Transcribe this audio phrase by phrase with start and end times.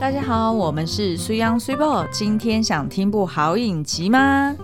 [0.00, 4.56] 大家好，我们是水 Young 水宝，今天想听部好影集吗？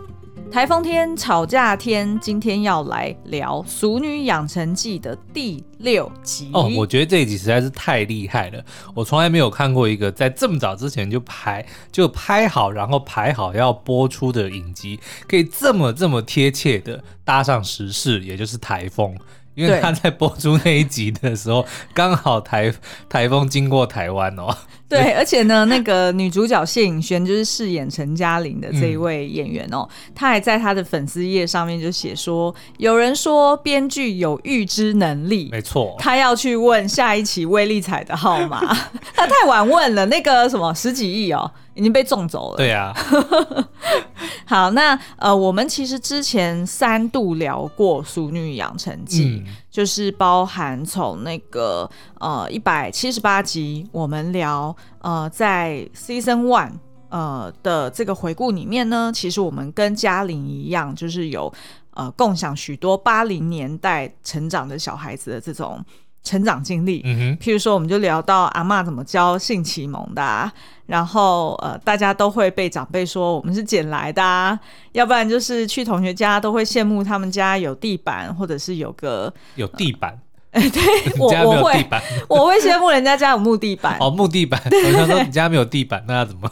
[0.51, 6.73] 台风天、吵架天，今天要来聊《熟女养成记》的第六集哦。
[6.75, 8.65] 我觉得这一集实在是太厉害了，
[8.95, 14.99] 我从来没有看过一个在这么早之前就拍就拍好，然后排好要播出的影集，
[15.29, 19.15] 可以这么这么贴切的搭上时事，也就是台风。
[19.57, 22.73] 因为他在播出那一集的时候， 刚好台
[23.09, 24.57] 台风经过台湾哦。
[24.89, 38.61] 对，而且呢，那个女主角谢颖轩就是饰演陈嘉玲的这一位演员哦，她、嗯、还在她的粉丝页上面就写说，有人说编剧有预知能力，没错，他要去问下一期威力彩的号码，
[39.13, 41.51] 他太晚问了，那个什么十几亿哦。
[41.77, 42.57] 已经被种走了。
[42.57, 43.69] 对呀、啊。
[44.49, 51.89] 好，那呃，我们其实之前三度聊过《淑女养成记》，嗯，就是包含从那个
[52.21, 56.73] 呃一百七十八集，我们聊呃在 Season One
[57.09, 61.53] 呃的这个回顾里面呢，其实我们跟嘉玲一样，就是有
[61.95, 65.85] 呃共享许多八零年代成长的小孩子的这种。
[66.27, 70.53] 成长经历，嗯哼，譬如说，我们就聊到阿妈怎么教性启蒙的，啊，
[70.87, 74.59] 然后呃，大家都会被长辈说我们是捡来的，啊，
[74.91, 80.19] 要不然就是去同学家都会羡慕他们家有地板，或者是有个有地板，
[80.73, 81.87] 对 我我会
[82.29, 86.51] 我会羡慕人家家有木地板，哦，木地板，我想说你家没有地板，那要怎么？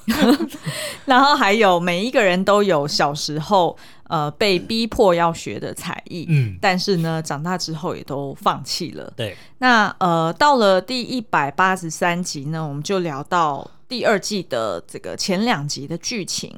[1.06, 3.76] 然后还有每一个人都有小时候。
[4.06, 9.10] 呃，被逼迫要学的才艺，嗯，但是呢，长大之后也都放弃了。
[9.16, 16.54] 对，那呃，到了第一百八十三集呢，我们就聊到第二季的这个前两集的剧情，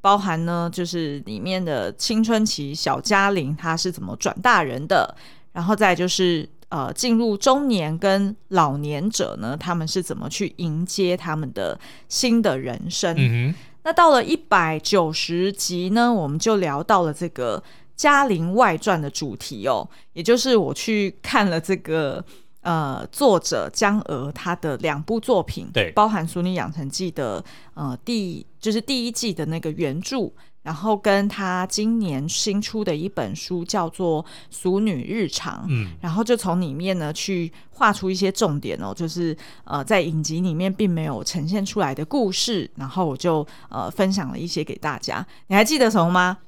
[0.00, 5.14] 包含呢，就是里面的青春期小嘉玲她是怎么转大人的，
[5.52, 13.14] 然后再就是呃，进入中年跟老年者呢，他们是怎么去迎接他们的新的人生。
[13.16, 13.54] 嗯。
[13.84, 17.58] 那到了一百九十集呢，我们就聊到了这个
[17.94, 22.24] 《嘉玲外传》的主题哦，也就是我去看了这个
[22.62, 30.32] 呃作者江娥他的两部作品，对，包含《俗女养成记》的呃第就是第一季的那个原著。
[30.66, 45.24] 然后跟他今年新出的一本书叫做《俗女日常》，嗯，然后就从里面呢去画出一些重点哦，就是呃在影集里面并没有呈现出来的故事，然后我就呃分享了一些给大家。
[45.46, 46.38] 你还记得什么吗？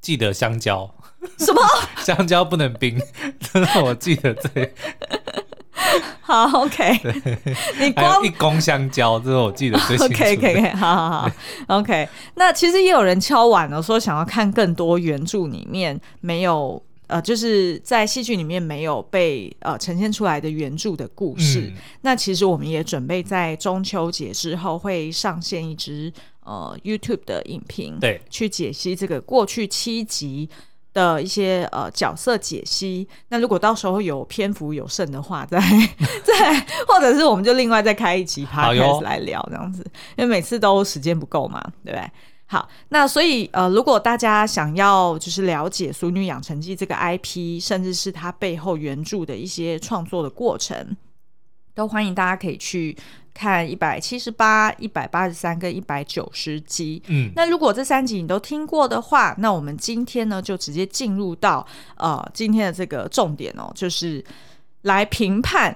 [0.00, 0.94] 记得香蕉。
[1.38, 1.60] 什么？
[2.02, 2.98] 香蕉不能冰，
[3.38, 4.74] 真的我记得对。
[6.32, 6.98] 好，OK，
[7.78, 10.32] 你光一公香蕉，这是我记得最清楚的。
[10.32, 11.30] OK，OK， 好好好
[11.66, 12.08] ，OK。
[12.36, 21.60] 那其实也有人敲碗了，说想要看更多原著里面没有呃，就是在戏剧里面没有被呃呈现出来的原著的故事。
[21.60, 21.72] 嗯。
[22.00, 26.10] 那其实我们也准备在中秋节之后会上线一支
[26.44, 30.48] 呃 YouTube 的影评，对，去解析这个过去七集。
[30.92, 35.58] 的一些呃角色解析，那如果到时候有篇幅有剩的话，再
[36.24, 39.84] 再或者是我们就另外再开一集 podcast 来聊这样子，
[40.16, 42.10] 因为每次都时间不够嘛，对不对？
[42.46, 50.94] 好，那所以呃，如果大家想要就是了解《俗女养成记》这个 IP，甚至是它背后原著的一些创作的过程，
[51.74, 52.96] 都欢迎大家可以去。
[53.34, 61.66] 看一百七十八、一百八十三跟一百九十集，嗯，那如果这三集你都听过的话，那我们今天呢就直接进入到
[61.96, 64.22] 呃今天的这个重点哦，就是
[64.82, 65.74] 来评判，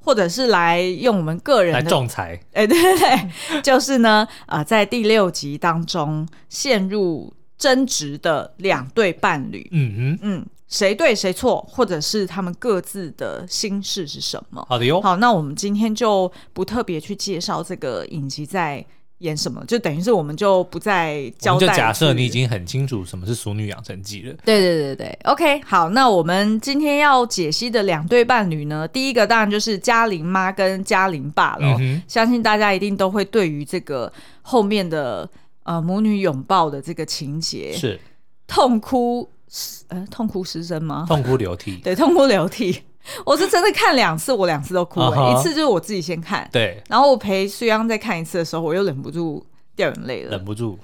[0.00, 10.46] 或者是来用我们个人来仲裁，哎、欸，对对对，就是呢，呃，在第六集当中陷入争执的两对伴侣，嗯哼，嗯。
[10.68, 14.64] 谁对谁错，或者是他们各自的心事是什么？
[14.68, 15.00] 好的哟。
[15.00, 18.84] 好，那我们今天就不特别去介绍这个影集在
[19.20, 21.66] 演什么，就等于是我们就不再交代。
[21.66, 24.36] 就假设你已经很清楚什么是《熟女养成记》了。
[24.44, 25.58] 对对对对，OK。
[25.62, 31.78] 好，那我们今天要解析的两对伴侣呢，第一个当然就是嘉玲妈跟嘉玲爸了。
[31.80, 32.02] 嗯。
[32.06, 34.12] 相信大家一定都会对于这个
[34.42, 35.26] 后面的
[35.62, 37.98] 呃母女拥抱的这个情节是
[38.46, 39.26] 痛哭。
[39.88, 41.04] 呃，痛哭失声吗？
[41.08, 41.76] 痛哭流涕。
[41.84, 42.82] 对，痛哭流涕。
[43.24, 45.06] 我是真的看两次，我两次都哭了。
[45.08, 45.38] Uh -huh.
[45.38, 46.82] 一次就是我自己先看，对。
[46.88, 50.32] 然后我陪苏央再看一次的时候，我又忍不住掉眼泪了。
[50.32, 50.78] 忍不住。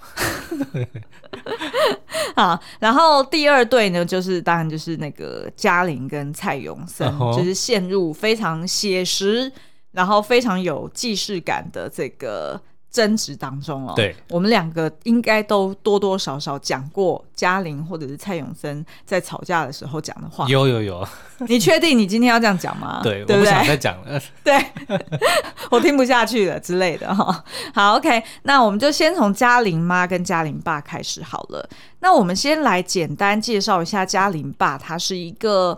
[2.35, 7.37] 好，然后第二对呢，就是当然就是那个嘉玲跟蔡永森，uh -huh.
[7.37, 9.53] 就是陷入非常写实，
[9.93, 12.61] 然后非常有既视感的这个。
[12.95, 20.47] 争执当中哦，对，我们两个应该都多多少少讲过嘉玲或者是蔡永森在吵架的时候讲的话。
[20.47, 21.05] 有有有，
[21.49, 23.01] 你确定你今天要这样讲吗？
[23.03, 23.51] 对，对不对？
[23.51, 24.21] 我不想再讲了。
[24.45, 24.65] 对，
[25.73, 27.45] 我听不下去了之类的哈。
[27.75, 31.69] 好，OK，那我们就先从嘉玲妈跟嘉玲爸开始好了。
[31.99, 35.77] 那我们先来简单介绍一下嘉玲爸，他是一个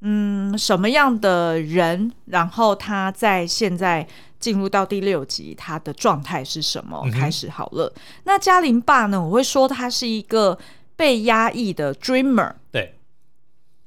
[0.00, 2.10] 嗯什么样的人？
[2.24, 4.08] 然后他在现在。
[4.44, 7.02] 进入到第六集，他的状态是什么？
[7.10, 7.90] 开始好了。
[7.96, 9.18] 嗯、那嘉玲爸呢？
[9.18, 10.58] 我会说他是一个
[10.96, 12.52] 被压抑的 dreamer。
[12.70, 12.94] 对，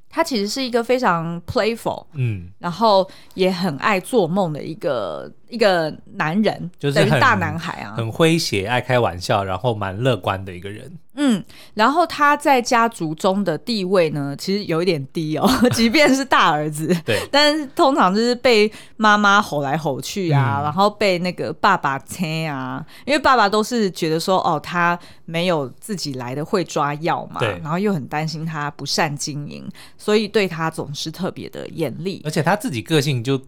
[0.10, 10.92] 他其实是一个非常 playful，嗯，然后也很爱做梦的一个一个男人，就是等于大男孩啊，很诙谐、爱开玩笑，然后蛮乐观的一个人。
[11.20, 11.44] 嗯，
[11.74, 29.68] 然后他在家族中的地位呢，其实有一点低哦， 即便是大儿子，对，但是通常就是被妈妈吼来吼去啊，嗯、然后被那个爸爸催啊，因为爸爸都是觉得说，哦，他没有自己来的会抓药嘛，对，然后又很担心他不善经营，
[29.98, 33.42] 所以对他总是特别的严厉，而且他自己个性就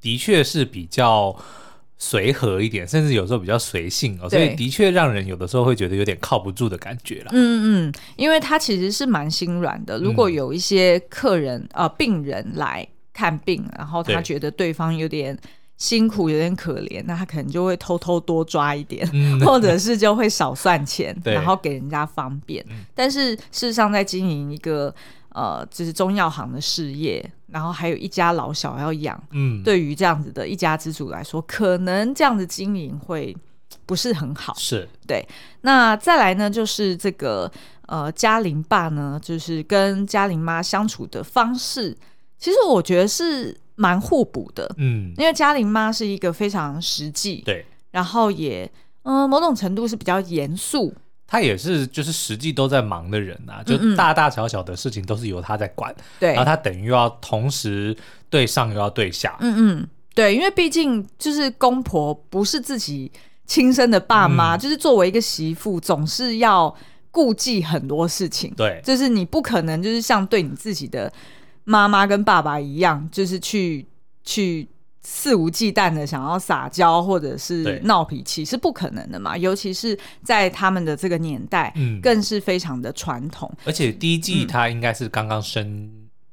[0.00, 1.34] 的确是比较。
[1.98, 7.30] 随和一点，甚至有时候比较随性哦，所以的确让人有的时候会觉得有点靠不住的感觉了。
[7.32, 9.98] 嗯嗯，因为他其实是蛮心软的。
[9.98, 15.36] 如果有一些客人、嗯、呃病人来看病，然后他觉得对方有点
[15.76, 22.64] 辛苦、有点可怜，那他可能就会偷偷多抓一点，嗯、 或者是就会少算钱， 然后给人家方便。
[22.94, 24.94] 但是事实上，在经营一个。
[25.38, 33.36] 呃，就是中药行的事业，然后还有一家老小要养，嗯，对于这样子的一家之主来说，可能这样子经营会
[33.86, 35.24] 不是很好，是对。
[35.60, 37.48] 那再来呢，就是这个
[37.86, 41.96] 呃，嘉玲爸呢，就是跟嘉玲妈相处的方式，
[42.36, 48.68] 其实我觉得是蛮互补的，嗯，因为嘉玲妈是一个非常实际，对，然后也
[49.04, 50.92] 嗯、呃，某种程度是比较严肃。
[51.30, 55.94] 他也是，就是实际都在忙的人呐，就大大小小的事情都是由他在管。
[56.18, 57.94] 对，然后他等于又要同时
[58.30, 59.36] 对上又要对下。
[59.40, 63.12] 嗯嗯，对，因为毕竟就是公婆不是自己
[63.44, 66.74] 亲生的爸妈，嗯、就是作为一个媳妇，总是要
[67.10, 68.50] 顾忌很多事情。
[68.56, 71.12] 对，就是你不可能就是像对你自己的
[71.64, 73.86] 妈妈跟爸爸一样，就是去
[74.24, 74.66] 去。
[75.10, 83.50] 肆无忌惮的想要撒娇或者是闹脾气是不可能的嘛，尤其是在他们的这个年代，嗯，更是非常的传统。
[83.64, 85.90] 而且第一季他应该是刚刚生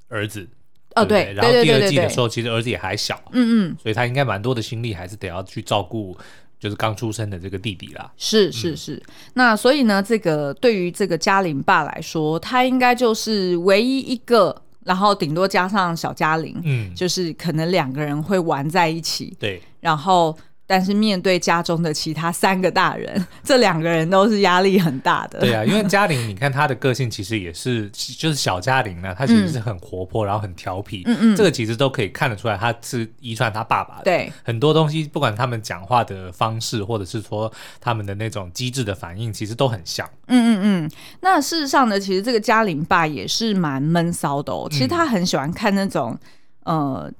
[0.09, 0.45] 儿子，
[0.93, 6.15] 哦对，然后第二季的时候其实儿子也还小，嗯嗯，所以他应该蛮多的心力还是得要去照顾，
[6.59, 8.11] 就是刚出生的这个弟弟啦。
[8.17, 9.01] 是是是，
[9.35, 14.63] 那所以呢，这个对于这个嘉玲爸来说，他应该就是唯一一个。
[14.85, 20.37] 然后顶多加上小嘉玲，嗯，就是可能两个人会玩在一起，对，然后。
[20.67, 25.39] 但是面对家中的其他三个大人，这两个人都是压力很大的。
[25.39, 31.03] 对啊，因为嘉玲，你看她的个性其实也是，就是小嘉玲呢，她其实是很活泼，嗯、然后很调皮。
[31.05, 34.03] 嗯嗯，这个其实都可以看得出来，她是遗传她爸爸的。
[34.05, 40.09] 对，很多东西，不管他们讲话的方式，或者是说他们的那种机智的反应，其实都很像。
[40.27, 40.91] 嗯嗯嗯。
[41.21, 44.67] 那事实上呢，其实这个嘉玲爸也是蛮闷骚的哦。
[44.71, 46.17] 其实他很喜欢看那种，
[46.63, 47.13] 嗯、呃。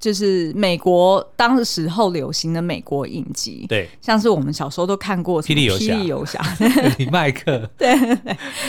[0.00, 5.64] 就是美国当时候流行的美国影集，对，像是我们小时候都看过《霹雳
[6.06, 6.40] 游侠》，
[6.98, 7.88] 李麦克， 对，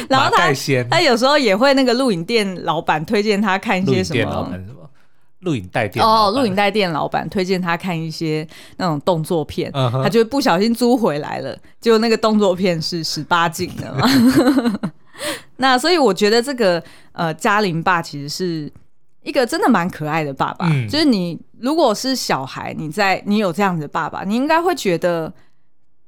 [0.10, 0.52] 然后他
[0.90, 4.52] 他有时候也会那个录影店老板推荐他看一些什么，
[5.42, 8.46] 录影带店哦，录影带店老板推荐他看一些
[8.78, 14.10] 那种动作片，嗯、他就不小心租回来了，结果那个动作片是十八禁的嘛，
[15.58, 18.72] 那所以我觉得这个呃嘉玲爸其实是。
[19.24, 25.32] 一个真的蛮可爱的爸爸，嗯、就是你如果是小孩，你在你有这样子的爸爸，你应该会觉得，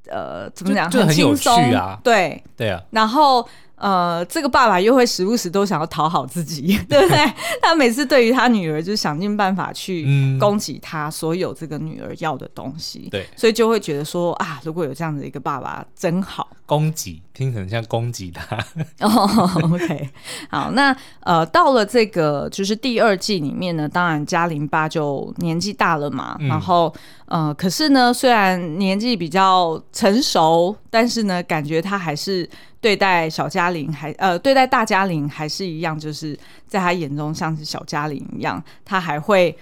[0.08, 3.48] 呃，怎么讲，就很有趣啊，对对啊，然后。
[3.82, 7.18] 呃，这个爸爸又会时不时都想要讨好自己， 对不对？
[7.64, 10.06] 他每次对于他女儿，就是想尽办法去
[10.40, 16.48] 供给他所有这个女儿要的东西，对、嗯，所以就会觉得说啊，如果有这样的一个爸爸真好。
[16.68, 18.58] 供给听起来像攻击他。
[19.02, 19.28] 哦、
[19.64, 20.10] oh,，OK，
[20.50, 26.94] 好，那呃，到了这个就是第二季里面呢，当然嘉玲爸就年纪大了嘛，嗯、然后
[27.26, 32.50] 呃，可是呢，虽然年纪比较成熟，但是呢，感觉他还是。
[32.82, 36.36] 对待小嘉玲还呃，对待大嘉玲还是一样，就是
[36.66, 39.56] 在他眼中像是小嘉玲一样，他还会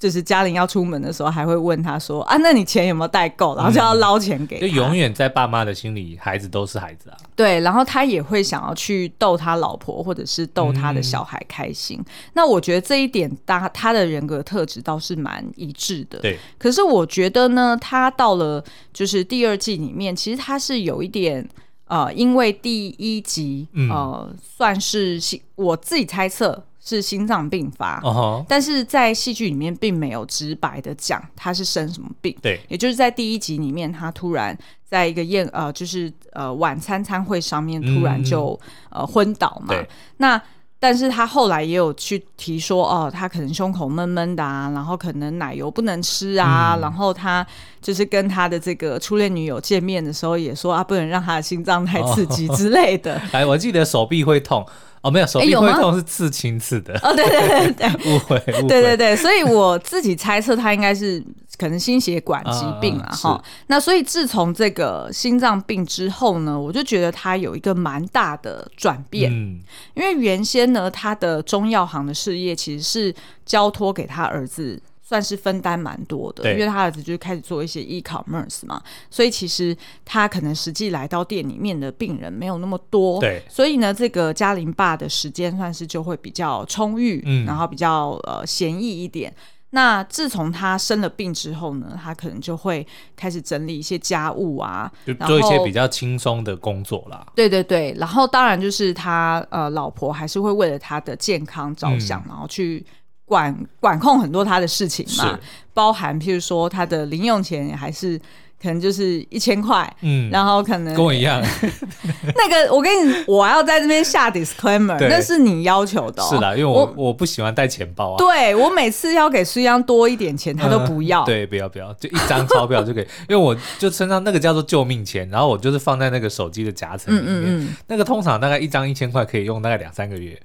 [0.00, 4.62] 就是嘉玲要出门的时候，还会问他说：“啊，那你钱有没有带够？”然后就要捞钱给他。
[4.62, 7.16] 就永远在爸妈的心里，孩子都是孩子啊。
[7.36, 11.98] 对，然后他也会想要去逗他老婆，或者是逗他的小孩开心。
[11.98, 16.18] 嗯、那我觉得这一点，他他的人格特质倒是蛮一致的。
[16.20, 16.38] 对。
[16.58, 18.64] 可是我觉得呢，他到了
[18.94, 21.46] 就是第二季里面，其实他是有一点
[21.88, 25.20] 呃，因为第一集呃，嗯、算是
[25.56, 26.64] 我自己猜测。
[26.82, 28.44] 是心脏病发，uh huh.
[28.48, 32.34] 但是在戏剧里面并没有直白的讲他是生什么病。
[32.40, 34.56] 对，也就是在第一集里面，他突然
[34.88, 38.58] 在一个宴呃，就是呃晚餐餐会上面突然就、
[38.92, 39.74] 嗯、呃昏倒嘛。
[40.16, 40.40] 那
[40.78, 47.46] 但是他后来也有去提说，哦，他可能胸口闷闷的啊，然后可能奶油不能吃啊，嗯、然后他
[47.82, 53.20] 就是跟他的这个初恋女友见面的时候也说啊，不能让他的心脏太刺激之类的。
[53.32, 54.66] 哎，我记得手臂会痛。
[55.02, 56.92] 哦，没有，手臂会痛是刺青刺的。
[57.02, 58.62] 哦，对对对 对，误会误会。
[58.68, 61.22] 对对对，所以我自己猜测他应该是
[61.58, 63.30] 可能心血管疾病了哈。
[63.30, 69.32] 啊、那所以自从这个心脏病之后呢，我就觉得他有一个蛮大的转变。
[69.32, 69.60] 嗯，
[69.94, 73.14] 因为原先呢，他的中药行的事业其实是
[73.46, 74.82] 交托给他儿子。
[75.10, 89.34] 算是分担蛮多的，因为他儿子就开始做一些 e-commerce 嘛，所以其实他可能实际来到店里面的病人没有那么多，对，所以呢，这个嘉玲爸的时间算是就会比较充裕，嗯，然后比较呃闲逸一点。
[89.70, 92.86] 那自从他生了病之后呢，他可能就会
[93.16, 97.26] 开始整理一些家务啊，就做一些比较轻松的工作啦。
[97.34, 102.86] 对对对，然后当然就是他呃老婆还是会为了他的健康着想，嗯、然后去。
[103.30, 105.38] 管管控很多他的事情嘛，
[105.72, 108.18] 包含譬如说他的零用钱还是
[108.60, 111.40] 可能就是一千块，嗯，然后可能跟我一样。
[112.34, 116.20] 那个我跟你，我要在这边下 disclaimer，那是你要求的。
[116.20, 118.16] 哦，是的，因为我我，我不喜欢带钱包啊。
[118.18, 121.22] 对，我每次要给苏央多一点钱，他都不要。
[121.22, 130.36] 嗯、对，不要不要，就一张钞票就可以， 因为我就身上那个叫做救命钱，然后我就是放在那个手机的夹层里面，嗯嗯嗯，那个通常大概一张一千块可以用大概两三个月。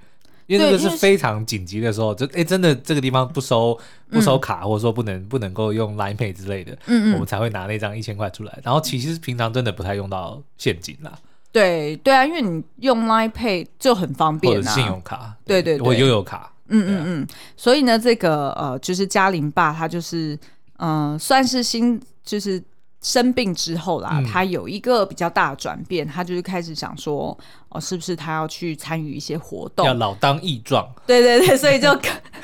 [0.47, 3.77] 因为那个是非常紧急的时候，就哎，真的这个地方不收
[4.09, 8.59] 不收卡，嗯、或者说不能不能够用 Line Pay 之类的，嗯嗯，我们才会拿那张一千块出来。
[8.63, 11.11] 然后其实平常真的不太用到现金啦。
[11.51, 17.27] 对对啊，因为你用 Line Pay 就很方便啊，或者信用卡，对对对，或悠游卡，嗯嗯嗯。
[17.57, 20.37] 所以呢，这个呃，就是嘉玲爸他就是
[20.77, 22.61] 嗯、呃，算是新就是。
[23.05, 27.37] 生病之后啦，嗯、他有一个比较大的转变，他就是开始想说，
[27.69, 29.85] 哦，是不是他要去参与一些活动？
[29.85, 30.83] 要老当益壮。
[31.05, 31.95] 对对对，所以就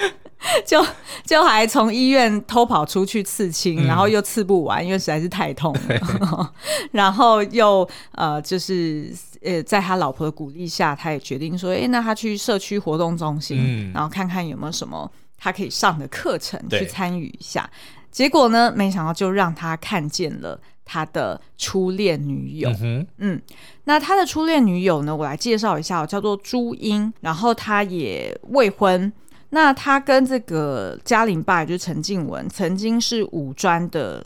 [0.64, 0.86] 就
[1.26, 6.54] 就还从医院偷跑出去刺青，嗯、然后又刺不完，因为实在是太痛了。
[6.94, 17.68] 然后又呃，就是呃，在他老婆的鼓励下，他也决定说，哎，那他去社区活动中心，嗯、然后看看有没有什么他可以上的课程去参与一下。
[18.12, 22.70] 结果呢，没想到就让他看见了他的初恋女友。
[22.82, 23.42] 嗯，嗯，
[23.86, 29.12] 那他的初恋女友呢，我来介绍一下，叫做朱茵，然后她也未婚。
[29.50, 34.24] 那他跟这个嘉玲爸，也就是陈静文，曾经是五专的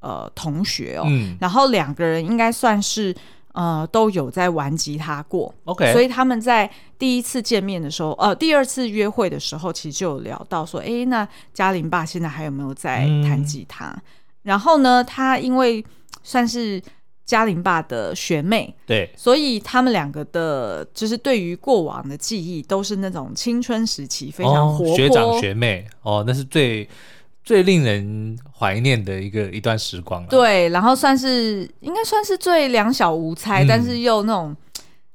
[0.00, 1.04] 呃同学哦。
[1.06, 3.14] 嗯，然后两个人应该算是。
[3.58, 13.86] 呃，都有在玩吉他过，OK，所以他们在第一次见面的时候，呃，第二次约会的时候，其实就有聊到说，哎，那嘉玲爸现在还有没有在弹吉他？
[13.86, 14.02] 嗯、
[14.44, 15.84] 然后呢，他因为
[16.22, 16.80] 算是
[17.24, 25.84] 嘉玲爸的学妹，对，所以他们两个的，就是对于过往的记忆，都是那种青春时期非常活泼、哦、学长学妹。
[26.02, 26.88] 哦，那是最。
[27.48, 34.54] 最令人怀念的一个一段时光，对，然后算是应该算是最两小无猜，嗯、但是又那种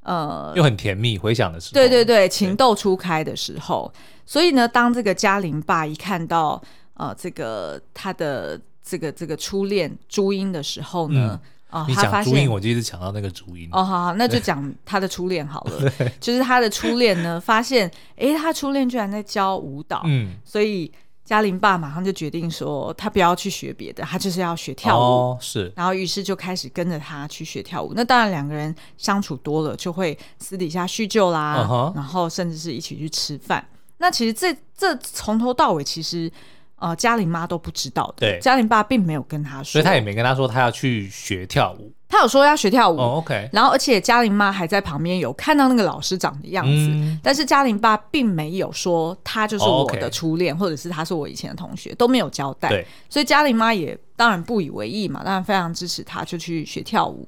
[0.01, 3.93] 呃，又很甜蜜，回想的时候，对对对，情窦初开的时候。
[4.25, 6.59] 所以呢，当这个嘉玲爸一看到
[6.95, 13.69] 呃这个他的这个这个初恋朱茵的时候呢，啊、嗯，呃、他发现朱茵，我就一直想到那个朱茵。
[13.71, 15.87] 哦，好，好，那就讲他的初恋好了。
[16.19, 20.91] 就是他的初恋呢，发现哎，他初恋居然在教舞蹈，嗯，所以。
[21.25, 25.01] 嘉玲爸马上就决定说，他不要去学别的，他就是要学跳舞。
[25.01, 27.93] 哦、是，然后于是就开始跟着他去学跳舞。
[27.95, 33.65] 那当然，两个人相处多了，就会私底下叙旧啦，嗯、然后甚至是一起去吃饭。
[33.97, 36.31] 那其实这这从头到尾，其实。
[36.77, 38.27] 呃，嘉玲妈都不知道的。
[38.27, 41.89] 对，嘉玲爸并没有跟他说，所以他也没跟他说他要去学跳舞。
[42.13, 42.96] 他有说要学跳舞。
[42.98, 43.50] 哦，OK。
[43.51, 52.86] 然后，而且嘉玲妈还在旁边有看到那个老师长的样子，嗯、但是嘉玲爸并没有说他就是我的初恋，或者是他是我以前的同学，都没有交代。
[53.10, 57.27] 所以嘉玲妈也当然不以为意嘛，当然非常支持他，就去学跳舞。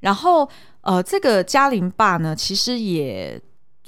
[0.00, 0.48] 然后，
[0.80, 3.40] 呃，这个嘉玲爸呢，其实也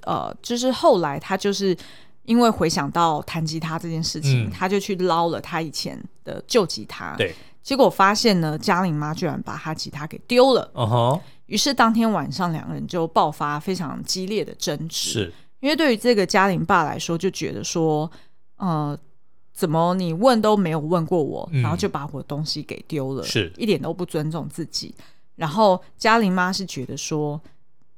[0.04, 1.76] 呃，就是后来他就是。
[2.24, 7.14] 因为回想到弹吉他这件事情，他就去捞了他以前的旧吉他。
[7.16, 7.34] 对，
[7.68, 10.70] 结果发现呢，嘉玲妈居然把她吉他给丢了。
[10.72, 11.20] 哦吼！
[11.44, 15.10] 于是当天晚上，两个人就爆发非常激烈的争执。
[15.10, 18.10] 是，因为对于这个嘉玲爸来说，就觉得说，
[18.56, 18.98] 呃，
[19.52, 24.94] 怎么你问都没有问过我，然后就把我的东西给丢了，是一点都不尊重自己。
[25.36, 27.38] 然后嘉玲妈是觉得说。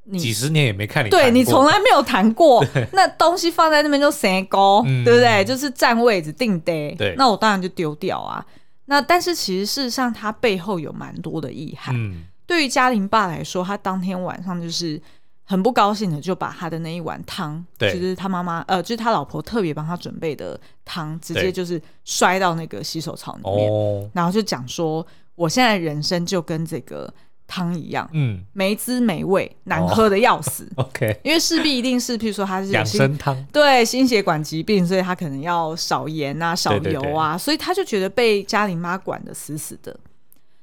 [0.03, 5.45] 你几十年也没看你，对你从来没有弹过， 那东西放在那边就谁高，对不对？
[5.45, 8.45] 就是占位置定的，对，那我当然就丢掉啊。
[8.91, 11.95] 那但是其实事实上，他背后有蛮多的意涵。
[11.97, 15.01] 嗯，对于嘉玲爸来说，他当天晚上就是
[15.45, 25.07] 很不高兴的，就把他的那一碗汤，就是他妈妈呃，就是他老婆特别帮他准备的汤，直接就是摔到那个洗手槽里面，哦，然后就讲说，
[25.37, 27.15] 我现在人生就跟这个。
[27.51, 30.65] 汤一样，嗯，没滋没味，难喝的要死。
[30.77, 39.99] 哦、OK，因为势必一定是，譬如说他是养生汤，对心血管疾病，所以他可能要少盐啊、少油啊，对对对，所以他就觉得被嘉玲妈管得死死的。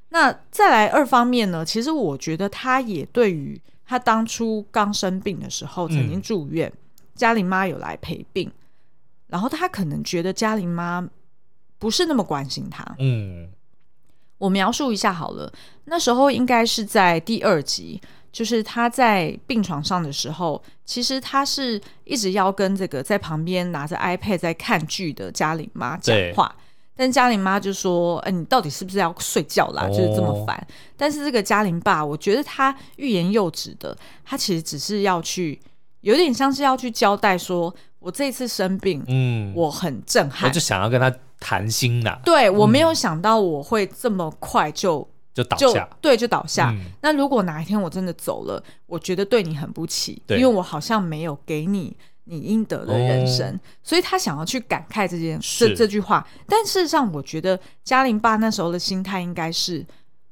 [0.10, 6.72] 那再来二方面呢，其实我觉得他也对于他当初刚生病的时候，曾经住院，
[7.14, 8.50] 嘉玲妈有来陪病，
[9.28, 11.06] 然后他可能觉得嘉玲妈
[11.78, 13.50] 不是那么关心他，嗯。
[14.38, 15.52] 我描述一下好了，
[15.86, 18.00] 那时候应该是在第二集，
[18.32, 26.56] 就是他在病床上的时候，其实他是一直要跟这个在旁边拿着 iPad 在看剧的嘉玲妈讲话，
[26.96, 29.88] 但嘉玲妈就说：“哎，你到底是不是要睡觉啦？
[29.88, 30.56] 就是这么烦。
[30.56, 35.60] 哦”但是这个嘉玲爸，我觉得他欲言又止的，他其实只是要去，
[36.02, 41.12] 有点像是要去交代说，我这次生病，嗯，我很震撼，我就想要跟他。
[41.40, 46.76] 谈心呐，对，我没有想到我会这么快就就倒下，对，就倒下。
[47.02, 56.28] 那如果哪一天我真的走了，我觉得对你很不起，因为我好像没有给你你应得的人生，所以他想要去感慨这件事这句话。
[56.48, 59.86] 但事实上，我觉得嘉玲爸那时候的心态应该是，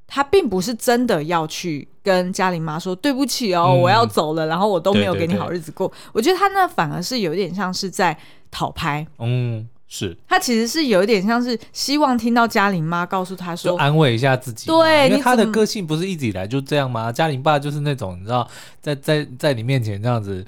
[0.08, 5.92] 他并不是真的要去跟嘉玲妈说对不起哦，我要走了，然后我都没有给你好日子过。
[6.14, 8.18] 我觉得他那反而是有点像是在
[8.50, 9.70] 讨拍，嗯。
[9.98, 14.68] 是他其实是有一点像是希望听到嘉玲妈告诉他说，安慰一下自己。
[14.68, 17.10] 对，因为他的个性不是一直以来就这样吗？
[17.14, 18.46] 嘉玲爸就是那种你知道，
[18.82, 20.46] 在在在你面前这样子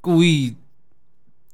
[0.00, 0.56] 故意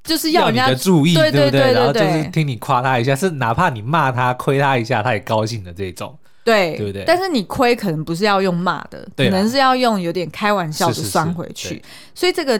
[0.02, 6.16] 就是要人家的注意，对对对，然后就是听你夸他一下，是哪怕你骂他、亏他一下，他也高兴的这种。
[6.42, 7.04] 对，对不对？
[7.06, 11.82] 但是你亏可能不是要用骂的，可能是要用有点开玩笑的酸回去。
[12.14, 12.58] 所以这个。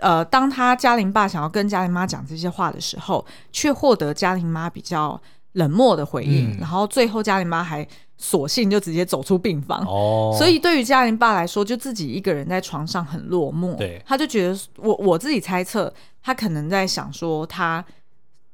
[0.00, 5.20] 呃，当他嘉玲爸想要跟嘉玲妈讲这些话的时候，却获得嘉玲妈比较
[5.52, 7.86] 冷漠的回应，嗯、然后最后嘉玲妈还
[8.18, 9.84] 索性就直接走出病房。
[9.86, 13.76] 哦，所以对于嘉玲爸来说，就自己一个人在床上很落寞。
[13.76, 17.84] 对，他就觉得我我自己猜测，他可能在想说他。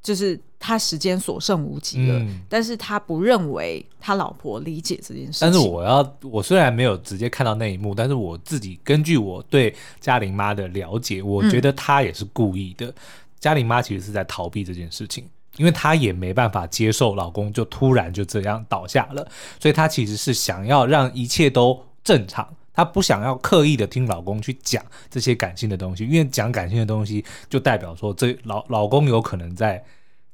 [0.03, 5.39] 就是他时间所剩无几了，嗯，但是他不认为他老婆理解这件事情。
[5.41, 12.93] 但是我要，我虽然没有直接看到那一幕，但是我自己根据我对嘉玲妈的了解，我觉得她也是故意的。
[13.39, 15.23] 嘉玲妈其实是在逃避这件事情，
[15.57, 19.27] 因为她也没办法接受老公就突然就这样倒下了，
[19.59, 22.47] 所以她其实是想要让一切都正常。
[22.81, 29.83] 她不想要刻意的听老公去讲这些感性的东西，因为讲感性的东西就代表说这老老公有可能在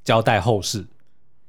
[0.05, 0.85] 交代后事。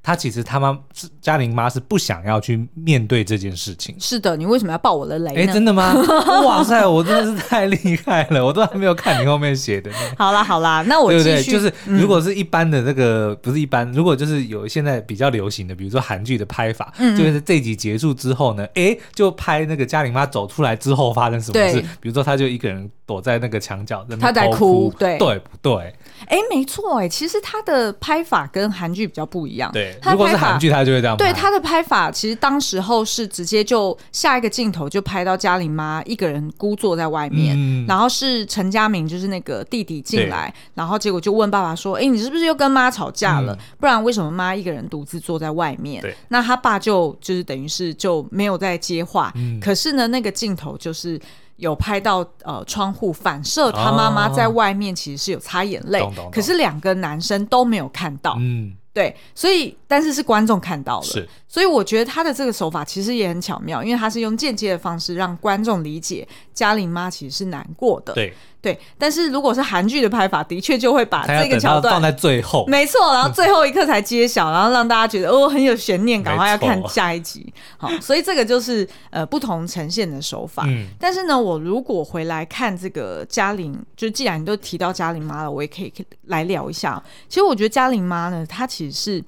[0.02, 3.94] 他其实他妈是嘉玲妈是不想要去面对这件事情。
[3.98, 5.40] 是的，你为什么要爆我的雷呢？
[5.42, 5.94] 哎，真的吗？
[6.44, 9.90] 哇塞，我真的是太厉害了，我都还没有看你后面写的。
[10.16, 11.24] 好啦好啦，那我继续。
[11.24, 21.80] 对对对，就是如果是一般的这个、嗯、不是一般，如果就是有现在比较流行的，比如说韩剧的拍法，嗯嗯，就是这集结束之后呢，哎，就拍那个嘉玲妈走出来之后发生什么事。
[22.00, 25.94] 比如说，她就一个人躲在那个墙角，她在哭，对对不对？
[26.26, 29.70] 哎，没错，哎，其实她的拍法跟韩剧比较不一样。
[29.72, 29.87] 对。
[30.02, 31.16] 如果是韩剧，他就会这样。
[31.16, 43.52] 对他的拍法，其实当时候是直接就下一个镜头就拍到嘉玲妈一个人孤坐在外面，嗯、然后是陈家明就是那个弟弟进来，然后结果就问爸爸说：“哎，你是不是又跟妈吵架了？
[43.52, 49.32] 嗯、不然为什么妈一个人独自坐在外面？”对，那他爸就就是等于是就没有再接话。
[49.36, 51.20] 嗯、可是呢，那个镜头就是。
[51.58, 58.36] 有拍到呃窗户反射，他妈妈在外面其实是有擦眼泪，哦、可是两个男生都没有看到。
[58.38, 68.12] 嗯，对，所以但是是观众看到了，是，所以我觉得他的这个手法其实也很巧妙，因为他是用间接的方式让观众理解嘉玲妈其实是难过的。
[68.12, 77.52] 对，对，但是如果是韩剧的拍法，的确就会把这个桥段放在最后，没错，然后最后一刻才揭晓，然后让大家觉得哦很有悬念，赶快要看下一集。
[77.76, 80.64] 好，所以这个就是呃不同呈现的手法。
[80.66, 85.92] 嗯，但是呢，我如果回来看这个嘉玲，就既然你都提到嘉玲妈了，我也可以
[86.26, 87.00] 来聊一下。
[87.28, 89.24] 其实我觉得嘉玲妈呢，她其实是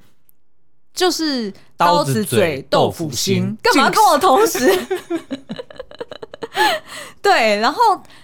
[0.92, 4.68] 就是刀子嘴豆腐心，干嘛跟我同时？
[7.22, 7.80] 对，然后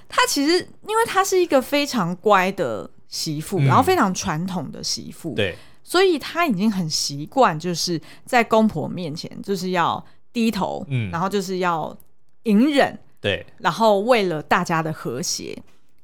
[0.08, 11.96] 她其实，因为她是一个非常乖的媳妇，嗯、然后非常传统的媳妇，对，所以她已经很习惯，就是在公婆面前就是要低头，嗯，然后就是要
[12.44, 15.56] 隐忍，对，然后为了大家的和谐。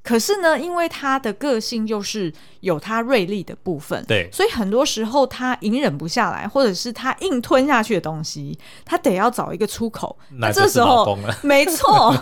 [0.03, 10.19] 可是呢，因为他的个性就是有他锐利的部分，对，所以很多时候他隐忍不下来，或者是他硬吞下去的东西，他得要找一个出口。
[10.39, 12.13] 那这时候， 没错，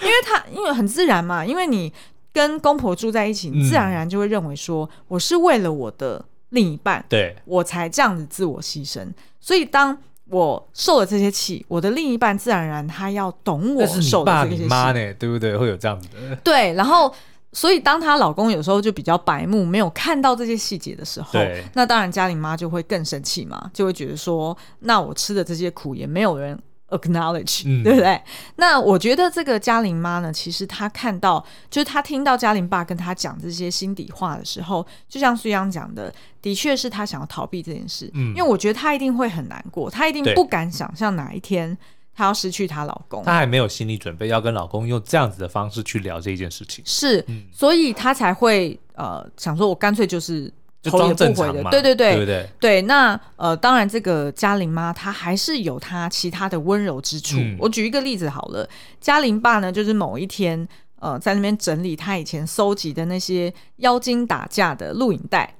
[0.00, 1.92] 因为他因为很自然嘛，因为你
[2.32, 9.04] 跟公婆住在一起，你自然而然就会认为说，我是为了我的另一半，对，我才这样子自我牺牲。
[9.40, 14.62] 所以当我受了这些气，我的另一半自然而然他要懂我受的这些气。
[14.62, 15.14] 你妈呢？
[15.14, 15.56] 对不对？
[15.56, 16.36] 会有这样子的。
[16.42, 17.14] 对，然后
[17.52, 21.38] 所以当她老公有时候就比较白目，没有看到这些细节的时候，
[21.74, 26.58] 那当然家里妈就会更生气嘛，就会觉得说，那我吃的这些苦也没有人。
[26.88, 28.20] Acknowledge，、嗯、对不对？
[28.56, 38.08] 那我觉得这个嘉玲妈呢，其实她看到，就是她听到嘉玲爸跟她讲这些心底话的时候，就像苏央讲的，的确是她想要逃避这件事。
[38.14, 41.76] 嗯，因为我觉得她一定会很难过，她一定不敢想象哪一天
[42.14, 46.84] 她要失去她老公，她还没有心理准备要跟老公用这样子的方式去聊这件事情。
[46.86, 50.52] 是，嗯、所以她才会呃想说，我干脆就是。
[50.90, 52.82] 头也不回的，对对对，对对对。
[52.82, 57.36] 那呃，当然，这个嘉玲妈她还是有她其他的温柔之处。
[57.38, 58.68] 嗯、我举一个例子好了，
[59.00, 60.66] 嘉玲爸呢，就是某一天
[61.00, 65.54] 呃，在那边整理他以前搜集的那些妖精打架的录影带。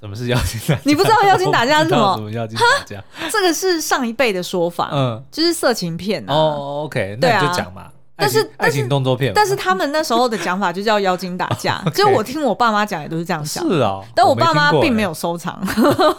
[0.00, 0.80] 什么是妖精打架？
[0.84, 2.16] 你不知道妖精打架是什么？
[2.16, 3.04] 什么妖精打架？
[3.30, 6.34] 这个是上一辈的说法，嗯，就是色情片、啊。
[6.34, 7.92] 哦，OK，那你就讲嘛。
[8.14, 13.66] 但是爱情动作片，但是他们那时候的讲法就叫妖精打架， 就我听我爸妈讲也都是这样想。
[13.68, 15.60] 是啊，但我爸妈并没有收藏，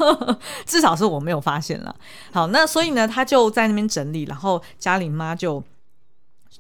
[0.66, 1.96] 至少是我没有发现了。
[2.32, 5.64] 好，那所以呢，他就在那边整理，然后嘉玲妈就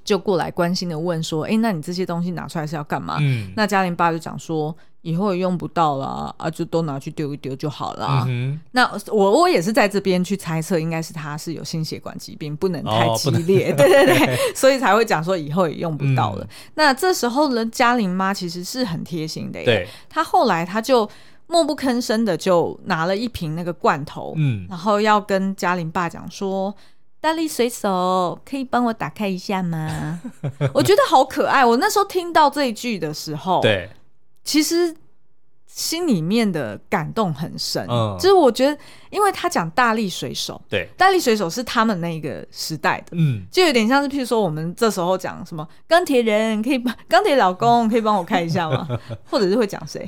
[0.03, 4.75] 就过来关心的问说：“哎，那你这些东西拿出来是要干嘛？”嗯，那嘉玲爸就讲说。
[5.03, 8.25] 以后也用不到了啊，就都拿去丢一丢就好了。
[8.27, 16.45] 嗯、那我我也是在这边去猜测，应该是他是有心血管疾病，不能太激烈， 哦、对对对，所以才会讲说以后也用不到了。
[16.45, 21.07] 嗯、那这时候呢，嘉玲妈其实是很贴心的耶，对，她后来她就
[21.47, 26.73] 默不吭声的就拿了一瓶那个罐头，嗯，然后要跟嘉玲爸讲说
[27.19, 30.21] ：“大力水手，可以帮我打开一下吗？”
[30.73, 31.65] 我觉得好可爱。
[31.65, 33.89] 我那时候听到这一句的时候，对。
[34.43, 34.95] 其实
[35.65, 38.77] 心里面的感动很深，嗯，就是我觉得，
[39.09, 48.87] 因为他讲大力水手，对，大力水手是他们那个时代的，嗯，就有点像是，譬如说我们这时候讲什么钢铁人，可以帮钢铁老公 可以帮我开一下吗？
[49.29, 50.07] 或者是会讲谁？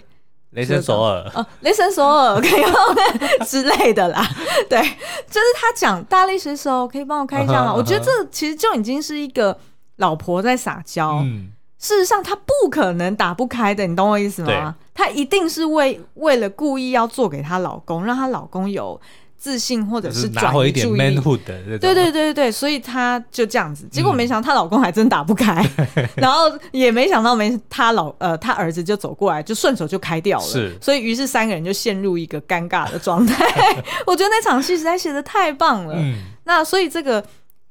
[0.52, 4.24] 雷神索尔哦，雷神索尔 可以帮之类的啦，
[4.70, 7.74] 对，就是他讲大力水手可以帮我开一下吗？
[7.74, 9.58] 我觉得这其实就已经是一个
[9.96, 11.52] 老婆在撒娇，嗯。
[11.86, 14.76] 事实上，他不可能打不开的，你懂我意思吗？
[14.92, 19.00] 她一定是为为了故意要做给她老公，让她老公有
[19.38, 21.22] 自信，或者是转移注意力。
[21.46, 23.88] 对对对对对，所以她就这样子。
[23.92, 30.44] 结果没想到她老公还真打不开，嗯、 然后也没想到没她老呃她儿子就走过来，就顺手就开掉了。
[30.44, 33.46] 是，所以于是三个人就陷入一个尴尬的状态。
[34.08, 35.94] 我觉得那场戏实在写的太棒了。
[35.96, 37.24] 嗯，那所以这个。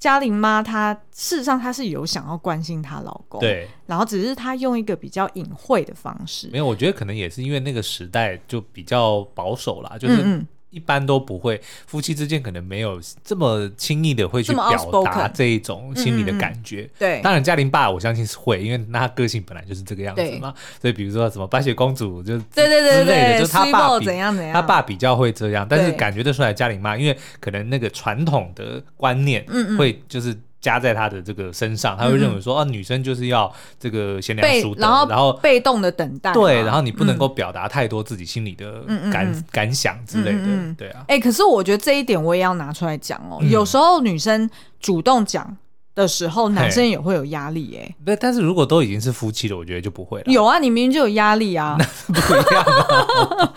[0.05, 6.47] 嘉玲妈，她事实上她是有想要关心她老公，对，然后只是她用一个比较隐晦的方式。
[6.53, 10.45] 没有，我觉得可能也是因为那个时代就比较保守啦，就是。
[10.75, 16.83] 一般都不会，夫妻之间可能没有这么轻易的会去表达这一种心里的感觉。
[16.83, 20.53] 嗯嗯对，当然嘉玲爸我相信是会，因为那他个性本来就是这个样子嘛。
[20.81, 29.47] 所以比如说什么白雪公主就对对对之类的，就是他爸比怎样怎样，他爸比较会这样，但是感觉得出来嘉玲妈，因为可能那个传统的观念
[29.79, 30.37] 会就是。
[30.65, 38.81] 加在他的这个身上，他会认为说，啊，女生就是要这个贤良淑德，然后，然后被动的等待，对，然后你不能够表达太多自己心里的
[39.13, 41.05] 感、嗯、感想之类的，对啊。
[41.09, 44.49] 哎、欸，可是我觉得这一点我也要拿出来讲哦，嗯、有时候女生
[44.81, 45.55] 主动讲。
[45.95, 47.95] 的时候，男生也会有压力哎。
[48.05, 50.25] 对，但是如果都已经是夫妻了，我觉得就不会了。
[50.27, 51.77] 有啊，你明明就有压力啊。
[52.07, 52.65] 不一样。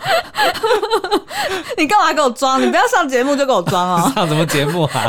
[1.76, 2.60] 你干嘛给我装？
[2.60, 4.10] 你不要上节目就给我装啊！
[4.14, 5.08] 上什么节目啊？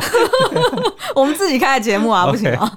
[1.15, 2.71] 我们自己开的节目啊，不行啊？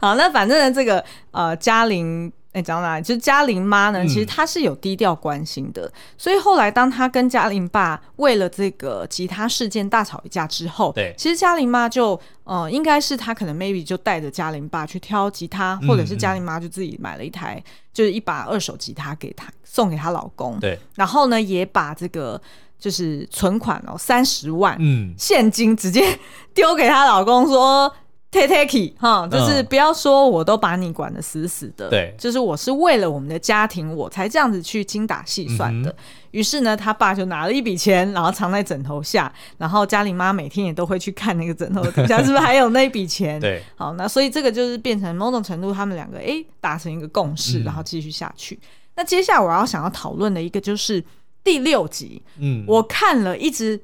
[0.00, 3.04] 好，那反正呢，这个呃，嘉玲哎，讲到哪里？
[3.04, 22.40] 就是嘉玲妈呢，其实她是有低调关心的，嗯、所以后来当她跟嘉玲爸为了这个吉他事件大吵一架之后，对，其实嘉玲妈就呃，应该是她可能 maybe 就带着嘉玲爸去挑吉他，或者是嘉玲妈就自己买了一台，嗯、就是一把二手吉他给她送给她老公，对，然后呢也把这个
[22.78, 26.18] 就是存款哦三十万嗯现金直接
[26.54, 27.94] 丢给她老公说。
[28.30, 35.94] Take take 哈，就是不要说我都把你管得死死的，对，就是我是为了我们的家庭，我才这样子去精打细算的。
[36.32, 43.40] 于、嗯、是呢，他爸就拿了一笔钱，然后藏在枕头下，然后嘉玲妈每天也都会去看那个枕头底下是不是还有那笔钱。
[43.40, 48.54] 对，好，那所以这个就是变成某种程度，他们两个哎达成一个共识，然后继续下去。
[48.56, 51.02] 嗯、那接下来我要想要讨论的一个就是
[51.42, 53.80] 第六集，嗯，我看了一直。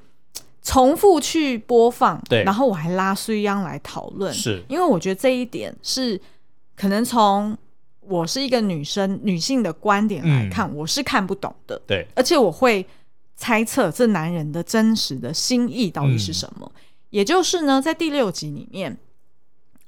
[0.64, 4.64] 重复去播放，对，然后我还拉苏央来讨论，是。
[4.66, 6.18] 因为我觉得这一点是
[6.74, 7.56] 可能从
[8.00, 12.84] 我是一个女生女性的观点来看，嗯、我是看不懂的，对，而且我会
[13.36, 16.72] 猜测这男人的真实的心意到底是什么。
[16.74, 18.96] 嗯、也就是呢，在第六集里面，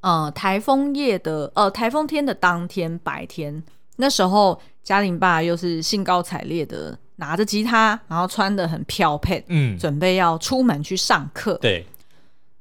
[0.02, 3.64] 呃，台风夜的呃台风天的当天白天，
[3.96, 6.98] 那时候嘉玲爸又是兴高采烈的。
[7.16, 11.54] 拿着吉他，然后穿的很飘配，嗯，准备要出门去上课。
[11.54, 11.86] 对，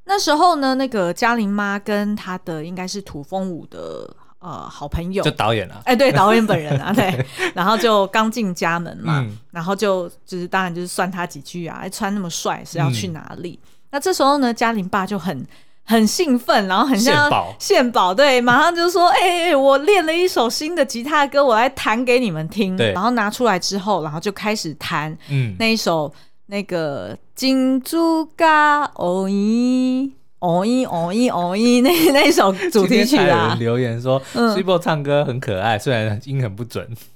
[0.05, 13.59] 那时候呢，那个嘉玲妈跟她的应该是土风舞的呃好朋友，就导演啊，哎、欸，对，导演本人啊， 对，然后就刚进家门嘛，嗯、然后就就是当然就是算他几句啊，哎穿那么帅是要去哪里？
[13.63, 15.45] 嗯、那这时候呢，嘉玲爸就很。
[15.87, 26.11] 很兴奋，然后很像献宝，对，马上就说：“哎、欸，我练了一首新的吉他歌，我来弹给你们听。”对，然后拿出来之后，然后就开始弹，嗯，那一首
[26.47, 33.43] 那个金珠嘎哦咦哦咦哦咦哦咦 那那一首主题曲啊。
[33.43, 36.87] 有人留言说，Cibo、嗯、唱歌很可爱，虽然音很不准。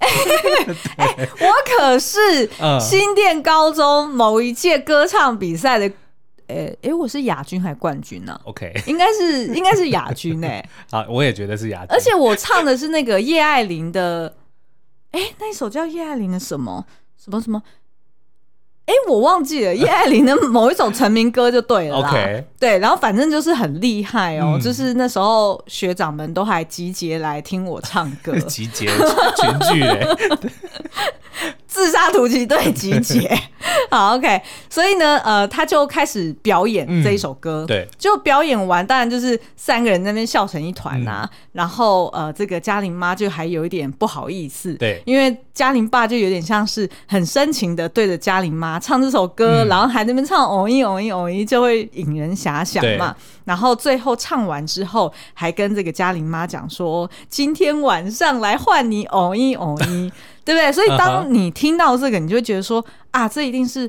[0.98, 2.48] 哎、欸，我可是
[2.80, 5.92] 新店高中某一届歌唱比赛的。
[6.50, 10.70] 诶诶、我是亚军还是冠军呢、啊、？OK， 应该是应该是亚军诶、欸。
[10.92, 11.88] 好，我也觉得是亚军。
[11.92, 14.36] 而且我唱的是那个叶爱玲的，
[15.12, 16.86] 哎、欸，那一首叫叶爱玲的什么
[17.18, 17.62] 什么什么？
[18.90, 21.98] 哎、欸，我忘记了叶爱玲的某一首成名歌就对了。
[21.98, 30.08] OK，对，然后反正就是很厉害哦，嗯、就是那时候学长们都还集结来听我唱歌， 集结群聚嘞。
[31.68, 33.32] 自杀突击队集结，
[33.90, 41.30] 好 OK，所以呢，呃，他就开始表演这一首歌，嗯、对，就表演完，当然就是三个人在那边笑成一团呐、啊。
[41.32, 53.16] 嗯、然后，呃，这个嘉玲妈就还有一点不好意思，对，因为嘉玲爸就有点像是很深情的对着嘉玲妈唱这首歌，嗯、然后还在那边唱哦一哦一哦一，就会引人遐想嘛。
[53.46, 60.12] 然后最后唱完之后，还跟这个嘉玲妈讲说：“今天晚上来换你哦一哦一。”
[60.46, 60.72] 对不对？
[60.72, 63.88] 所以当你听到这个，你就会觉得说啊，这一定是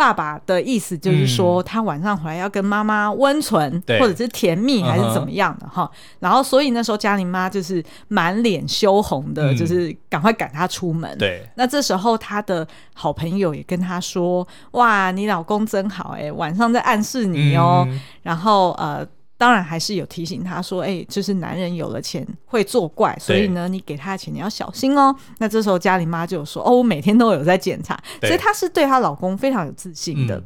[0.00, 5.90] 爸爸的意思，就是说他晚上回来要跟妈妈温存，或者是甜蜜，还是怎么样的哈。
[6.20, 11.18] 然后，所以那时候嘉玲妈就是满脸羞红的，就是赶快赶他出门。
[11.18, 17.86] 对，那这时候他的好朋友也跟他说：“哇，你老公真好哎，晚上在暗示你哦。”
[18.24, 19.06] 然后呃。
[19.40, 30.36] 当然还是有提醒他说：“哎、欸，就是男人有了钱会作怪，所以呢，你给他的钱你要小心哦。”那这时候嘉玲妈就有说：“哦，我每天都有在检查，对所以她是对她老公非常有自信的。
[30.36, 30.44] 嗯”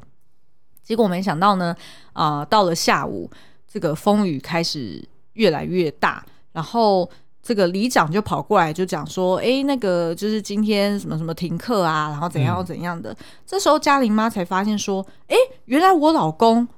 [0.85, 1.75] 结果没想到呢，
[2.13, 3.29] 啊、呃，到了下午，
[3.67, 7.11] 这个风雨开始越来越大，然后
[7.43, 13.13] 这个里长就跑过来就讲说：“哎、欸，那个就是今天什么什么停课啊，然后怎样怎样的。
[13.13, 16.69] 嗯”这时候嘉玲妈才发现说：“哎、欸，原来我老公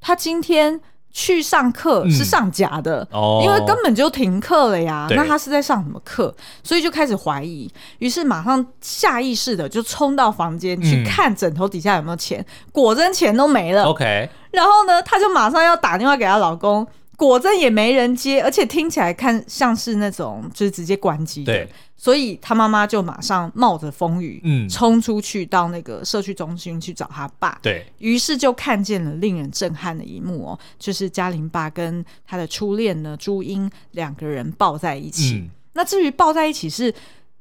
[0.00, 0.80] 他今天。”
[1.18, 5.06] 去上课是上假的，嗯哦、因为根本就停课了呀。
[5.08, 6.32] 对那他是在上什么课？
[6.62, 7.66] 所以就开始怀疑，
[8.00, 13.84] 于是马上下意识的就冲到房间去看枕头底下有没有钱，嗯、果真钱都没了。
[13.84, 16.86] OK，然后呢，他就马上要打电话给她老公。
[17.16, 35.36] 果真也没人接，而且听起来看像是那种就是直接关机的，对，所以他妈妈就马上冒着风雨，嗯，冲出去到那个社区中心去找他爸，对，于是就看见了令人震撼的一幕哦，就是嘉玲爸跟他的初恋呢朱茵两个人抱在一起。
[35.36, 36.92] 嗯、那至于抱在一起是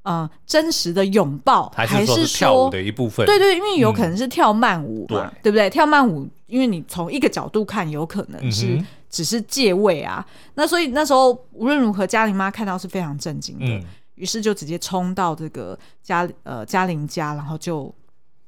[0.03, 3.25] 呃真实的拥抱，还是说跳舞的一部分？
[3.25, 5.69] 对对，因为有可能是跳慢舞嘛，嗯、对不对？
[5.69, 8.85] 跳慢舞，因为你从一个角度看，有可能是、嗯。
[9.15, 10.25] 只是借位啊，
[10.55, 13.65] 那所以那时候无论如何，嘉玲妈看到是非常震惊的，
[14.15, 17.89] 于、嗯、是就直接冲到这个嘉呃嘉玲家，然后就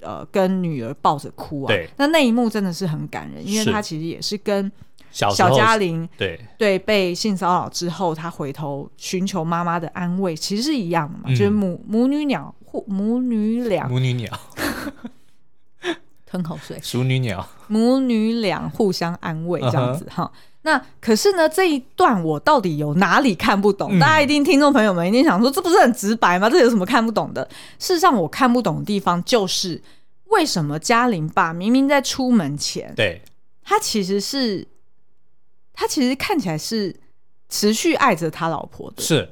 [0.02, 1.68] 呃跟女儿抱着哭啊。
[1.70, 4.70] 对，那那一幕真的是很感人，因为她其实也是跟
[5.10, 6.38] 小嘉玲对。
[6.58, 13.88] 对被性骚扰之后，她回头寻求妈妈的安慰，其实是一样的嘛，嗯、就是母母女鸟互母女俩。
[13.88, 14.38] 母女鸟。
[16.30, 17.48] 吞口水，熟女鸟。
[17.68, 20.26] 母女俩互相安慰这样子哈。
[20.26, 20.38] Uh.
[20.68, 23.98] 那可是呢，这一段我到底有哪里看不懂？
[23.98, 26.50] 嗯、大家一定听众朋友们一定想说，这不是很直白吗？
[26.50, 27.48] 这有什么看不懂的？
[27.80, 29.82] 事实上，我看不懂的地方就是
[30.26, 33.22] 为什么嘉玲爸明明在出门前，对，
[33.64, 34.68] 他其实是
[35.72, 36.94] 他其实看起来是
[37.48, 39.30] 持续爱着他老婆的，是。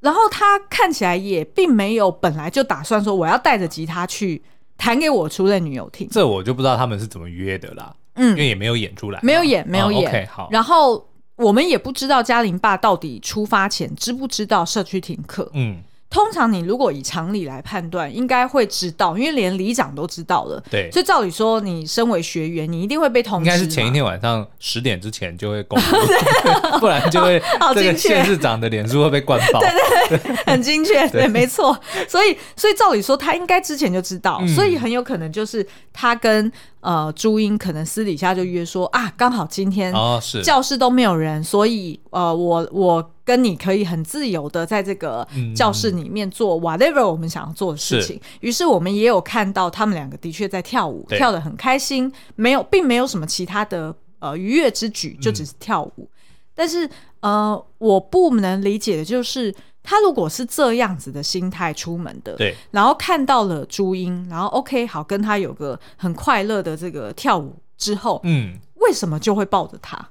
[0.00, 4.42] 然后他看起来也并没有本来就打算说我要带着吉他去
[4.76, 6.08] 弹给我初恋女友听。
[6.10, 7.94] 这我就不知道他们是怎么约的啦。
[8.16, 10.04] 嗯，因为也没有演出来，没有演，没有演。
[10.04, 10.48] 哦、OK，好。
[10.50, 15.50] 然后我们也不知道嘉玲爸到底出发前知不知道社区停课。
[15.54, 15.82] 嗯。
[16.08, 20.62] 通常你如果以常理来判断，应该会知道，因为连里长都知道了。
[20.70, 23.44] 对，所以照理说，你身为学员，你一定会被通知。
[23.44, 25.96] 应该是前一天晚上十点之前就会公布，
[26.78, 27.42] 不然就会
[27.74, 29.60] 这个县市长的脸书会被灌爆。
[29.60, 29.68] 对
[30.08, 31.76] 对对，很精确，对，没错。
[32.08, 43.10] 所以，所以照理说，他应该之前就知道，所以很有可能就是他跟呃朱茵可能私底下就约说啊，刚好今天哦是教室都没有人，所以呃我我。
[43.26, 48.18] 跟你可以很自由的在这个教室里面做 whatever 我们想要做的事情。
[48.38, 56.08] 于是我们也有看到他们两个的确在跳舞，跳得很开心，没有，并没有什么其他的呃愉悦之举，就只是跳舞。
[56.54, 70.08] 但是呃，我不能理解的就是，他如果是这样子的心态出门的，对，然后看到了朱茵，然后 OK 好，跟他有个很快乐的这个跳舞之后，嗯，为什么就会抱着他？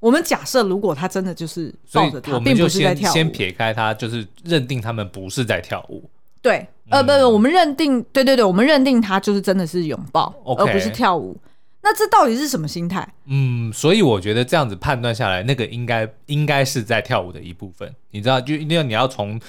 [0.00, 6.08] 我们假设，如果他真的就是抱着他，并不是在跳舞，先撇开他，就是认定他们不是在跳舞。
[6.40, 11.36] 对，呃，不不，我们认定，对对对，我们认定他就是真的是拥抱，而不是跳舞。
[11.82, 13.06] 那这到底是什么心态？
[13.26, 17.92] 嗯，所以我觉得这样子判断下来，那个应该应该是在跳舞的一部分。
[18.10, 19.40] 你知道，就因为你要从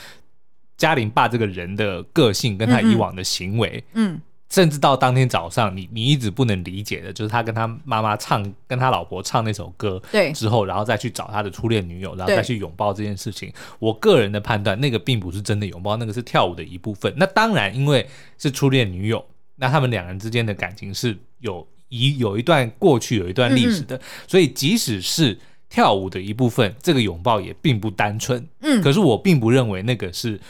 [0.77, 4.19] 嘉玲爸这个人的个性跟他以往的行为，嗯。
[4.49, 13.53] 甚至到当天早上，你你一直不能理解的，就是他跟他妈妈唱，跟他老婆唱那首歌，对，之后然后再去找他的初恋女友，然后再去拥抱这件事情。
[13.77, 17.13] 我个人的判断，那个并不是真的拥抱，那个是跳舞的一部分。
[17.15, 18.07] 那当然，因为
[18.39, 19.23] 是初恋女友，
[19.57, 25.37] 那他们两人之间的感情是有一有一段过去，有一段历史的，嗯、所以即使是
[25.69, 28.43] 跳舞的一部分，这个拥抱也并不单纯。
[28.61, 30.41] 嗯，可是我并不认为那个是，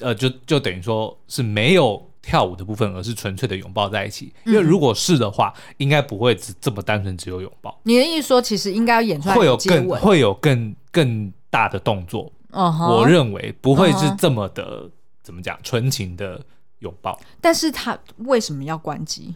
[0.00, 2.06] 呃，就就等于说是没有。
[2.26, 4.32] 跳舞的部分，而是纯粹的拥抱在一起。
[4.44, 7.78] 因为如果是的话，应该不会只这么单纯只有拥抱。
[7.84, 12.32] 你的意思说，其实应该要演出来会有更会有更更大的动作。
[12.50, 12.92] Uh huh.
[12.92, 14.90] 我认为不会是这么的、uh huh.
[15.22, 16.44] 怎么讲纯情的
[16.80, 17.16] 拥抱。
[17.40, 19.32] 但是他为什么要关机？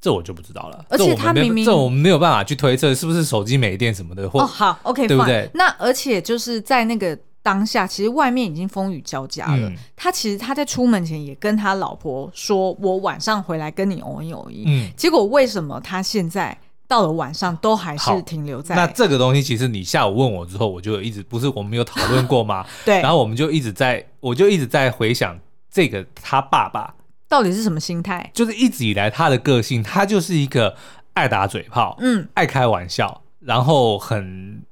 [0.00, 0.84] 这我就不知道了。
[0.88, 4.30] 而且他明明这我们没有办法去推测是不是手机没电什么的。
[4.30, 5.50] 或哦，好，OK，对不对？
[5.54, 7.18] 那而且就是在那个。
[7.42, 9.68] 当下其实外面已经风雨交加了。
[9.68, 18.76] 嗯、他其实他在出门前也跟他老婆说：“我晚上回来跟你偶一偶一。”嗯，结果为什么他现在到了晚上都还是停留在？
[18.76, 22.64] 那这个东西其实你下午问我之后，我就一直不是我们有讨论过吗？
[22.86, 23.00] 对。
[23.00, 25.36] 然后我们就一直在，我就一直在回想
[25.68, 26.94] 这个他爸爸
[27.28, 28.30] 到底是什么心态？
[28.32, 30.76] 就是一直以来他的个性，他就是一个
[31.14, 34.62] 爱打嘴炮，嗯，爱开玩笑，然后很。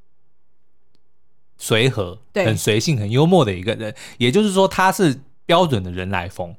[1.61, 6.53] 随和，对很随性、很幽默的一个人，也就是说，他是标准的人来疯，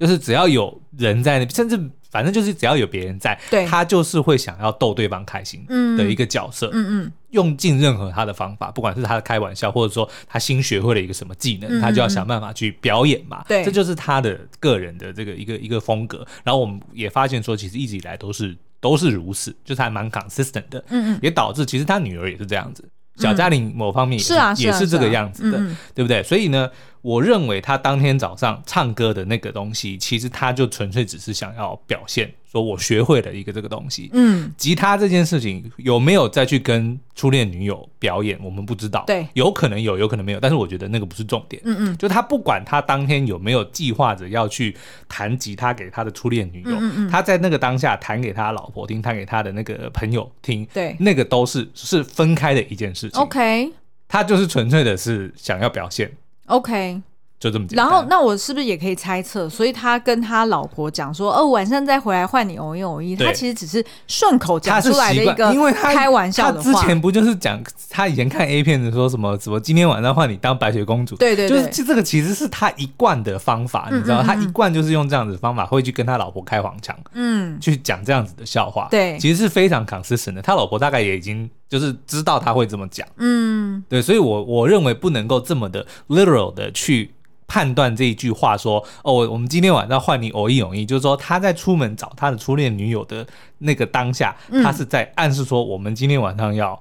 [0.00, 1.78] 就是只要有人在那边，甚至
[2.10, 5.64] 反正就是只要有别人在，对他就是会想要逗对方开心
[5.98, 6.70] 的一个角色。
[6.72, 13.44] 嗯嗯，用尽任何他的方法，不管是他的开玩笑，或者说他新学会了一个什么技能，他就要想办法去表演嘛。
[13.46, 16.26] 对，这就是他的个人的这个一个一个风格。
[16.42, 20.82] 然后我们也发现说，其实一直以来都是都是如此，就是还蛮 consistent 的。
[20.88, 22.82] 嗯嗯，也导致其实他女儿也是这样子。
[23.16, 25.58] 小嘉玲某方面也是，是啊，也是这个样子的，
[25.94, 26.22] 对不对？
[26.22, 26.70] 所以呢，
[27.02, 32.30] 我认为他当天早上唱歌的那个东西，其实他就纯粹只是想要表现。
[32.56, 44.74] 说我学会了一个这个东西，嗯，吉他这件事情有没有再去跟初恋女友表演，我们不知道，对，有可能有，有可能没有，但是我觉得那个不是重点，嗯嗯，就他不管他当天有没有计划着要去
[45.06, 53.70] 弹吉他给他的初恋女友，嗯嗯，他在那个当下弹给他老婆听，弹给他的那个朋友听，对，那个都是是分开的一件事情，OK，
[54.08, 56.10] 他就是纯粹的是想要表现
[56.46, 57.02] ，OK。
[57.38, 57.86] 就这么简单。
[57.86, 59.48] 然后，那我是不是也可以猜测？
[59.48, 66.72] 所以他跟他老婆讲说：“哦，晚上再回来换你偶一偶一。”他其实只是顺口讲出来的一个，因为他开玩笑的话。
[66.72, 71.14] 他之前不就是讲他以前看 A 片的说什么什么今天晚上换你当白雪公主？
[71.16, 78.88] 对对對，就是这个其实是他一贯的方法，你知道，他一贯就是用这样子的方法会去跟他老婆开黄腔，嗯，去讲这样子的笑话。
[78.90, 80.40] 对，其实是非常 consistent 的。
[80.40, 87.10] 他老婆大概也已经就是知道他会这么讲，嗯，对，所以我我认为不能够这么的 literal 的去。
[87.46, 93.26] 判断这一句话说哦，我们今天晚上换你偶一偶一，就是说他在出门找他的初恋女友的
[93.58, 96.80] 那个当下，嗯、他是在暗示说我们今天晚上要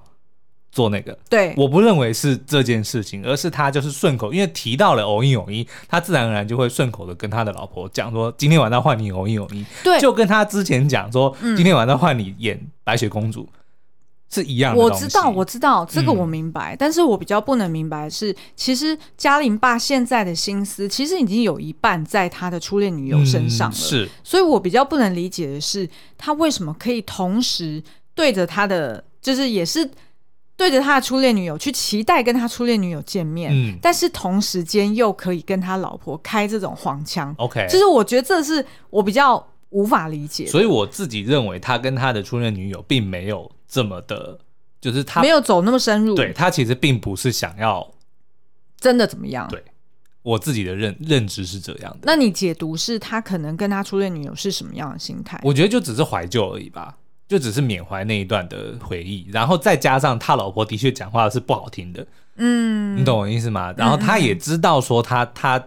[0.72, 1.18] 做那个。
[1.30, 9.66] 对，我不认为是这件事情，而是他就是顺口，因为提到了偶一偶一，他自然而然就会顺口的跟他的老婆讲说今天晚上换你偶一偶一。
[9.84, 13.42] 对，就跟他之前讲说今天晚上换你演白雪公主。
[13.42, 13.60] 嗯
[14.30, 27.82] 是一样的，我知道，我知道这个我明白，嗯、但是我比较不能明白的是，其实嘉玲爸现在的心思其实已经有一半在他的初恋女友身上了，嗯、是，所以我比较不能理解的是，他为什么可以同时
[28.14, 29.90] 对着他的，就是也是
[30.58, 43.50] 对着他的初恋女友去期待跟他初恋女友见面，嗯，但是同时间又可以跟他老婆开这种黄腔，OK，就是我觉得这是我比较无法理解，所以我自己认为他跟他的初恋女友并没有。
[43.76, 44.40] 这么的，
[44.80, 46.16] 就是他没有走那么深入。
[46.16, 47.94] 对，他其实并不是想要
[48.80, 49.46] 真的怎么样。
[49.50, 49.62] 对，
[50.22, 52.00] 我自己的认认知是这样的。
[52.04, 55.38] 那你解读是他可能跟他初恋女友是什么样的心态？
[55.44, 56.96] 我觉得就只是怀旧而已吧，
[57.28, 62.08] 就只是缅怀那一段的回忆，然后再加上他老婆的确讲话是不好听的，
[62.38, 63.74] 嗯，你懂我意思吗？
[63.78, 65.62] 然后他也知道说他他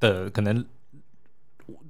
[0.00, 0.64] 的可能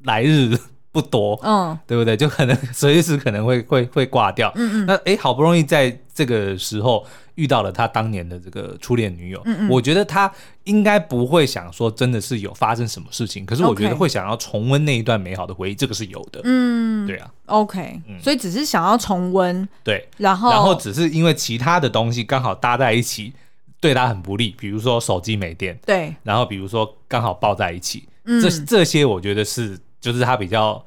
[0.04, 0.54] 来日。
[0.92, 2.14] 不多，嗯，对不对？
[2.18, 4.86] 就可能随时可能会会会挂掉，嗯嗯。
[4.86, 9.68] 那哎，好不容易在这个时候遇到了他当年的这个初恋女友，嗯嗯。
[9.70, 10.30] 我觉得他
[10.64, 23.32] 应该不会想说真的是有发生什么事情，可是我觉得会想要重温那一段美好的回忆，这个是有的，嗯，对啊，OK，所以只是想要重温，对，然后然后只是因为其他的东西刚好搭在一起，
[23.80, 29.78] 对他很不利，比如说手机没电，对，然后比如说刚好抱在一起，这这些我觉得是。
[30.02, 30.84] 就是他比较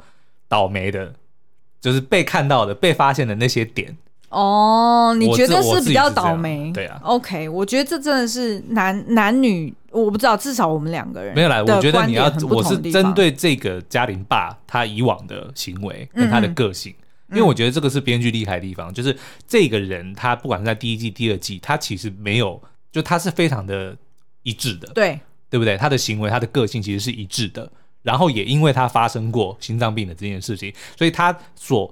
[0.47, 1.11] 倒霉的，
[1.82, 3.97] 就是被看到的、被发现的那些点。
[4.30, 6.70] 哦，你觉得是比较倒霉？
[6.74, 6.99] 对啊。
[7.03, 11.63] OK，我觉得这真的是男男女，我不知道，至少我们两个人没有来。
[11.63, 19.16] 我觉得你要，我是针对这个嘉玲爸他以往的行为跟他的个性，嗯嗯，因为我觉得这个是编剧厉害的地方，就是
[19.47, 22.61] 这个人他不管是在第一季、第二季，他其实没有，
[22.91, 23.95] 就他是非常的
[24.43, 25.18] 一致的，对
[25.49, 25.78] 对不对？
[25.78, 27.72] 他的行为、他的个性其实是一致的。
[28.06, 31.91] 然后也因为他发生过心脏病的这件事情，所以他所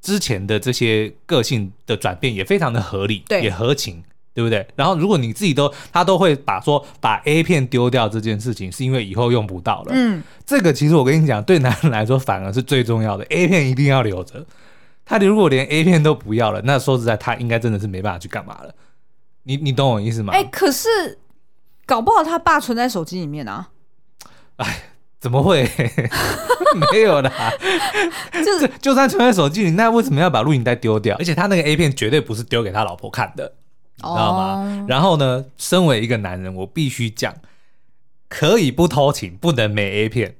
[0.00, 4.02] 之前的这些个性的转变也非常的合理，对，也合情，
[4.32, 4.66] 对不对？
[4.74, 14.46] 然后如果你自己都他都会把说把 A 片丢掉这件事情，是因为以后用不到了，嗯，这个其实我跟你讲，对男人来说反而是最重要的，A 片一定要留着。
[15.04, 18.74] 他如果连 A 片都不要了，那说实在，他应该真的是没办法去干嘛了。
[19.42, 20.32] 你你懂我意思吗？
[20.32, 20.88] 哎，可是
[21.84, 23.68] 搞不好他爸存在手机里面啊，
[24.56, 24.84] 哎。
[25.20, 25.68] 怎么会？
[26.92, 27.30] 没有啦，
[28.32, 31.16] 就是就算存在手机里，那为什么要把录影带丢掉？
[31.18, 33.52] 而且他那个 A 片绝对不是丢给他老婆看的，
[33.96, 34.86] 你知道吗？
[34.88, 37.34] 然后呢，身为一个男人，我必须讲，
[38.28, 40.36] 可以不偷情，不能没 A 片。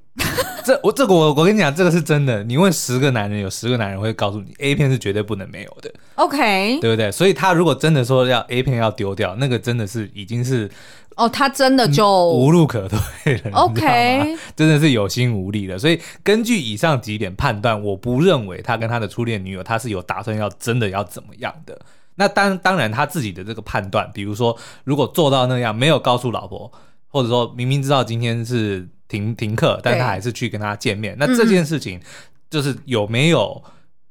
[0.65, 2.43] 这我这个我我跟你讲，这个是真的。
[2.45, 5.93] 你问十个男人，有十个男人会告诉你，A 片是绝对不能没有的。
[6.17, 7.11] OK，对不对？
[7.11, 10.71] 所以他如果真的说要 A 片要丢掉，那个真的是已经是。
[11.17, 15.79] 哦，他真的就无路可退了，OK， 真的是有心无力了。
[15.79, 21.79] 所以根据以上几点判断，我不认为他跟他的初恋女友他是有打算要真的要怎么样的。
[22.15, 26.73] 那当当然他自己的这个判断，比如说如果做到那样，没有告诉老婆，
[27.09, 32.01] 或者说明明知道今天是停停课，但他还是去跟他见面，那这件事情
[32.49, 33.63] 就是有没有？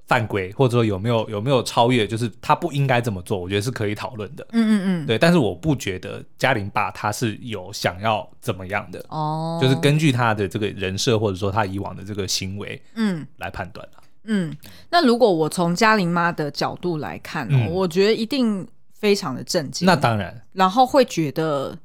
[0.10, 4.44] 犯规，或者说有没有有没有超越，就是他不应该这么做，我觉得是可以讨论的。
[4.54, 14.04] 嗯嗯嗯，对，但是我不觉得嘉玲爸他是有想要怎么样的哦，就是根据他的这个人设或者说他以往的这个行为，嗯，来判断了。
[14.24, 14.52] 嗯，
[14.90, 19.86] 那如果我从嘉玲妈的角度来看，哦，嗯，我觉得一定非常的震惊。
[19.86, 21.78] 那当然，然后会觉得。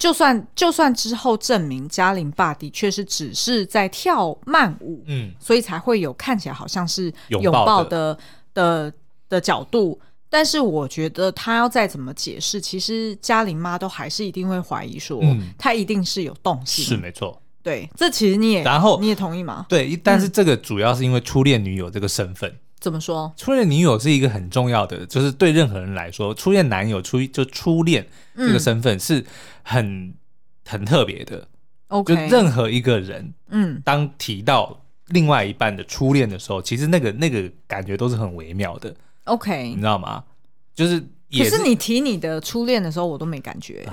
[0.00, 8.18] 就算就算之后证明嘉玲爸的确是只是在跳慢舞，嗯，所以才会有看起来好像是拥抱的。
[8.52, 8.92] 的
[9.28, 9.96] 的角度，
[10.28, 19.66] 但是我觉得他要再怎么解释，其实嘉玲妈都还是一定会怀疑说，嗯，他一定是有动心，是没错，对，这其实你也然后你也同意吗？
[19.68, 22.52] 对，但是这个主要是因为初恋女友这个身份。
[22.80, 23.32] 怎么说？
[23.36, 29.24] 初恋女友是一个很重要的，就是对任何人来说，初恋男友、初就初恋这个身份是
[29.62, 30.14] 很、嗯、
[30.64, 31.46] 很特别的
[31.88, 38.94] ，OK，就任何一个人，嗯，当提到另外一半的初恋的时候，其实那个那个感觉都是很微妙的。
[39.24, 40.24] OK，你知道吗？
[40.74, 40.96] 就是，
[41.30, 43.86] 是，可是你提你的初恋的时候，我都没感觉。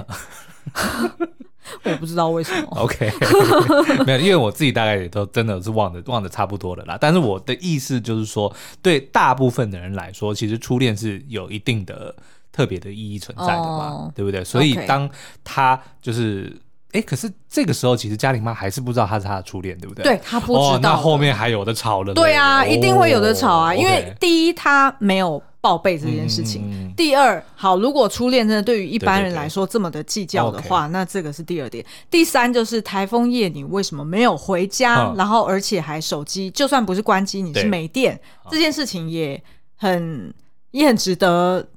[1.84, 2.68] 我不知道为什么。
[2.72, 3.12] OK，
[4.06, 6.98] 没有，因为我自己大概也都真的是忘的忘的差不多了啦。
[7.00, 12.16] 但是我的意思就是说，对大部分的人来说，其实初恋是有一定的
[12.52, 14.44] 特别的意义存在的嘛，oh, 对不对？
[14.44, 15.10] 所以当
[15.44, 16.56] 他就是。
[16.94, 20.04] 哎，可是这个时候，其实嘉玲妈还是不知道他是他的初恋，对不对？
[20.04, 20.76] 对，她不知道。
[20.76, 22.14] 哦，那后面还有的吵了。
[22.14, 31.86] 对啊，一定会有的吵啊，因为第一他没有报备这件事情，第二，好，如果初恋真的对于一般人来说这么的计较的话，那这个是第二点。
[32.10, 35.14] 第三就是台风夜你为什么没有回家？
[35.18, 38.18] 然后而且还手机就算不是关机，你是没电，
[38.50, 39.44] 这件事情也
[39.76, 40.34] 很
[40.72, 41.68] 也很值得。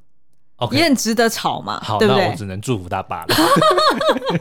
[0.72, 2.24] 也很值得吵嘛，好，对不对？
[2.24, 3.26] 那我只能祝福他爸了。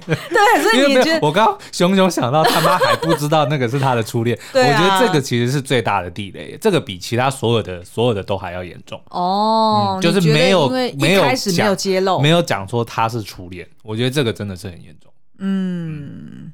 [0.05, 9.01] 对，所以你觉得我刚刚熊熊想到他妈还不知道那个是他的初恋， 啊、我觉得这个其实是最大的地雷，这个比其他所有的所有的都还要严重。
[9.09, 15.11] 哦、嗯，就是没有没有开始没有揭露，没有讲说他是初恋，我觉得这个真的是很严重。
[15.39, 16.09] 嗯。
[16.21, 16.53] 嗯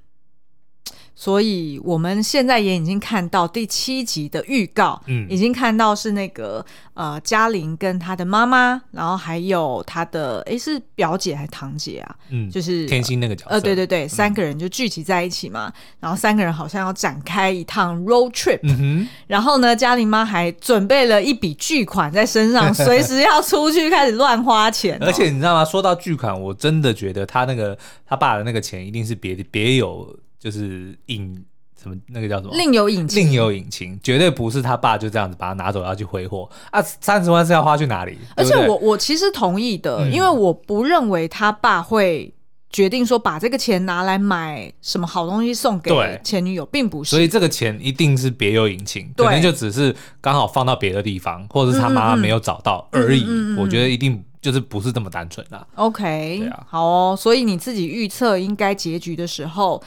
[1.15, 6.63] 所以我们现在也已经看到第七集的预告，嗯，已经看到是那个
[6.93, 12.15] 呃嘉玲跟她的妈妈，然后还有她的诶是表姐还是堂姐啊？
[12.29, 25.05] 嗯，就是天心那个角色，呃，对对对，三个人就聚集在一起嘛，嗯、然后三个人好像要展开一趟 road trip，嗯，然后呢，嘉玲妈还准备了一笔巨款在身上， 随时要出去开始乱花钱、哦。
[25.05, 25.63] 而且你知道吗？
[25.63, 30.13] 说到巨款，我真的觉得他那个他爸的那个钱一定是别别有。
[30.45, 31.43] 就是隐
[31.81, 32.53] 什么那个叫什么？
[32.55, 36.79] 另有隐情，另有隐情，绝对不是他爸就这样子把他拿走要去挥霍啊！
[36.83, 38.15] 三十万是要花去哪里？
[38.35, 42.31] 而且我我其实同意的，嗯、因为我不认为他爸会
[42.69, 45.91] 决定说把这个钱拿来买什么好东西送给
[46.23, 47.09] 前女友，并不是。
[47.09, 53.23] 所以这个钱一定是别有隐情，对可能就只是刚好放到别的地方，或者是他妈妈没有找到而已。
[53.23, 55.65] 嗯嗯嗯嗯，我觉得一定就是不是这么单纯啦。
[55.73, 57.15] OK，对啊，好哦。
[57.19, 59.83] 所以你自己预测应该结局的时候。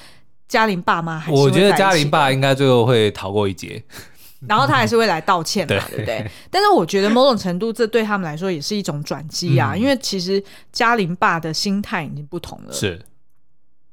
[0.49, 3.83] 嘉玲爸妈还是，我觉得嘉玲爸应该最后会逃过一劫，
[4.49, 6.27] 然后他还是会来道歉嘛， 对不对？
[6.51, 10.43] 但是我觉得某种程度，这对他们来说也是一种转机啊，因为其实
[10.73, 12.73] 嘉玲爸的心态已经不同了。
[12.73, 12.99] 是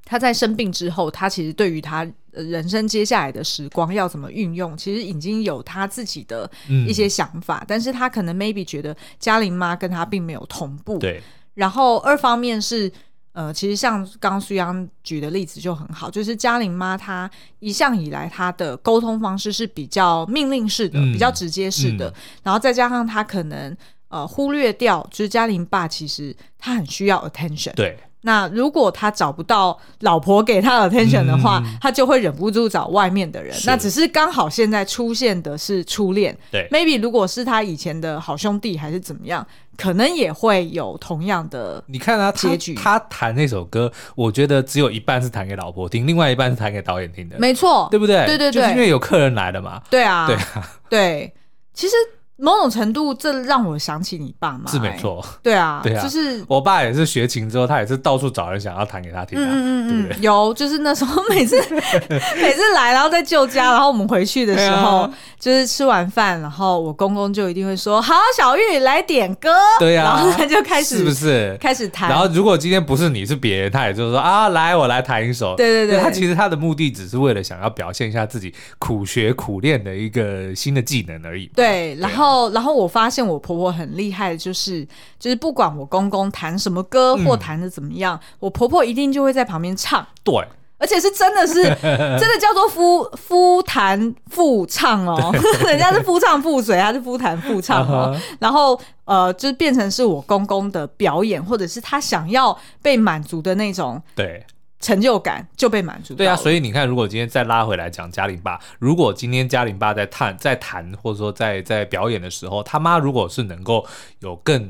[0.05, 6.49] 他在生病之后，他其实对于他人生接下来的时光要怎么运用，其实已经有他自己的
[6.87, 11.21] 一些想法，但是他可能 maybe 觉得嘉玲妈跟他并没有同步，对。
[11.55, 12.89] 然后二方面是。
[13.35, 17.29] 呃，其实像刚刚苏央举的例子就很好，就是嘉玲妈她
[17.59, 22.13] 一向以来她的沟通方式是比较命令式的，嗯、比较直接式的，嗯、
[22.43, 23.75] 然后再加上她可能
[24.07, 27.99] 呃忽略掉，就是嘉玲爸其实他很需要 attention，对。
[28.25, 33.55] 那如果他找不到老婆给他 attention 的话，嗯、他就会忍不住找外面的人。
[33.67, 39.45] 那只是刚好现在出现的是初恋，对，maybe 如果是他以前的好兄弟还是怎么样，
[39.77, 41.83] 可能也会有同样的。
[41.85, 48.25] 你看他结局，他弹那首歌，我觉得只有一半是弹给老婆听，另外一半是弹给导演听的，没错，对不对？
[48.25, 49.79] 对对对，就是因为有客人来了嘛。
[49.89, 51.31] 对啊，对啊，对，
[51.75, 51.93] 其实。
[52.37, 54.69] 某种程度，这让我想起你爸妈。
[54.69, 59.39] 是没错，对啊， 对啊，就是我爸也是学琴之后，他也是到处找人想要弹给他听。
[59.39, 65.09] 嗯嗯嗯，有，就是那时候每次 每次来，然后在舅家，然后我们回去的时候，
[65.39, 72.09] 就是吃完饭，然后我公公就一定会说：“好，小玉来点歌。”对呀，然后他就开始是不是开始弹？
[72.09, 81.49] 然后如果今天不是你是别人，他也就是说：“啊，来，我来弹一首。”对对对，他其实他的目的只是为了想要表现一下自己苦学苦练的一个新的技能而已。
[81.55, 83.05] 对，然后然后我发。
[83.05, 84.83] 发现我婆婆很厉害的就是，
[85.19, 90.03] 就是不管我公公弹什么歌或弹的怎么样，嗯、我婆婆一定就会在旁边唱。
[90.23, 90.33] 对，
[90.79, 91.53] 而且是真的是
[91.83, 95.31] 真的叫做夫夫弹妇唱哦，
[95.67, 98.11] 人家是夫唱妇随，还是夫弹妇唱哦。
[98.11, 98.37] Uh huh.
[98.39, 104.01] 然后呃，就是变成是我公公的表演，或者是他想要被满足的那种。
[104.15, 104.43] 对。
[104.85, 106.13] 成就感就被满足。
[106.13, 113.83] 对啊，所以你看，如果今天再拉回来讲嘉玲爸，如果今天嘉玲爸在弹、在弹，或者说在在表演的时候，他妈如果是能够
[114.19, 114.61] 有更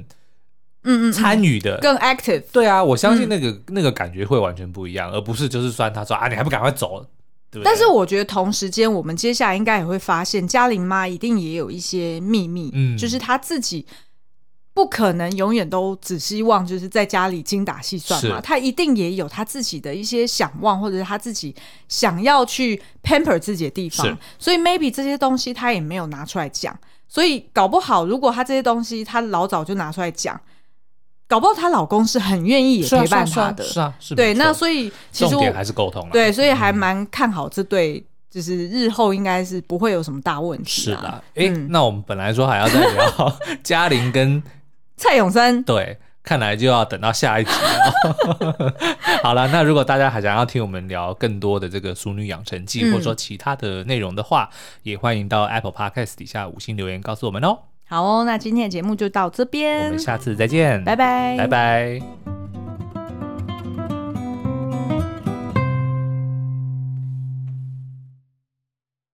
[0.84, 7.06] 嗯嗯参与的、更 active，对啊，我相信那个、嗯、那个感觉会完全不一样，而不是就是算他说啊，你还不赶快走，
[7.52, 7.64] 对对？
[7.66, 13.86] 但是我觉得同时间，我们接下来应该也会发现，嘉玲妈一定也有一些秘密，嗯，就是她自己。
[14.76, 18.42] 不可能永远都只希望就是在家里精打细算嘛，是。
[18.42, 21.56] 他一定也有他自己的一些想望，或者是他自己
[21.88, 24.06] 想要去 pamper 自己的地方，
[24.38, 30.40] 所以 maybe 这些东西他也没有拿出来讲，所以搞不好如果他这些东西他老早就拿出来讲，
[31.28, 34.34] 搞不好她老公是很愿意也陪伴她的，是啊，是对。
[34.36, 40.82] 那所以其实重点还是沟通，对，所以还蛮看好这对，就是日后应该是不会有什么大问题。
[40.82, 44.44] 是的，哎，那我们本来说还要再聊 嘉玲跟
[44.98, 45.98] 蔡永森，对。
[46.24, 48.74] 看来就要等到下一集了。
[49.22, 54.50] 好了，那如果大家还想要听我们聊更多的这个《淑女养成记》，嗯，或者说其他的内容的话，
[54.82, 57.60] 也欢迎到 Apple Podcast 底下五星留言告诉我们哦。
[57.88, 62.02] 好哦，那今天的节目就到这边，我们下次再见，拜拜，拜拜。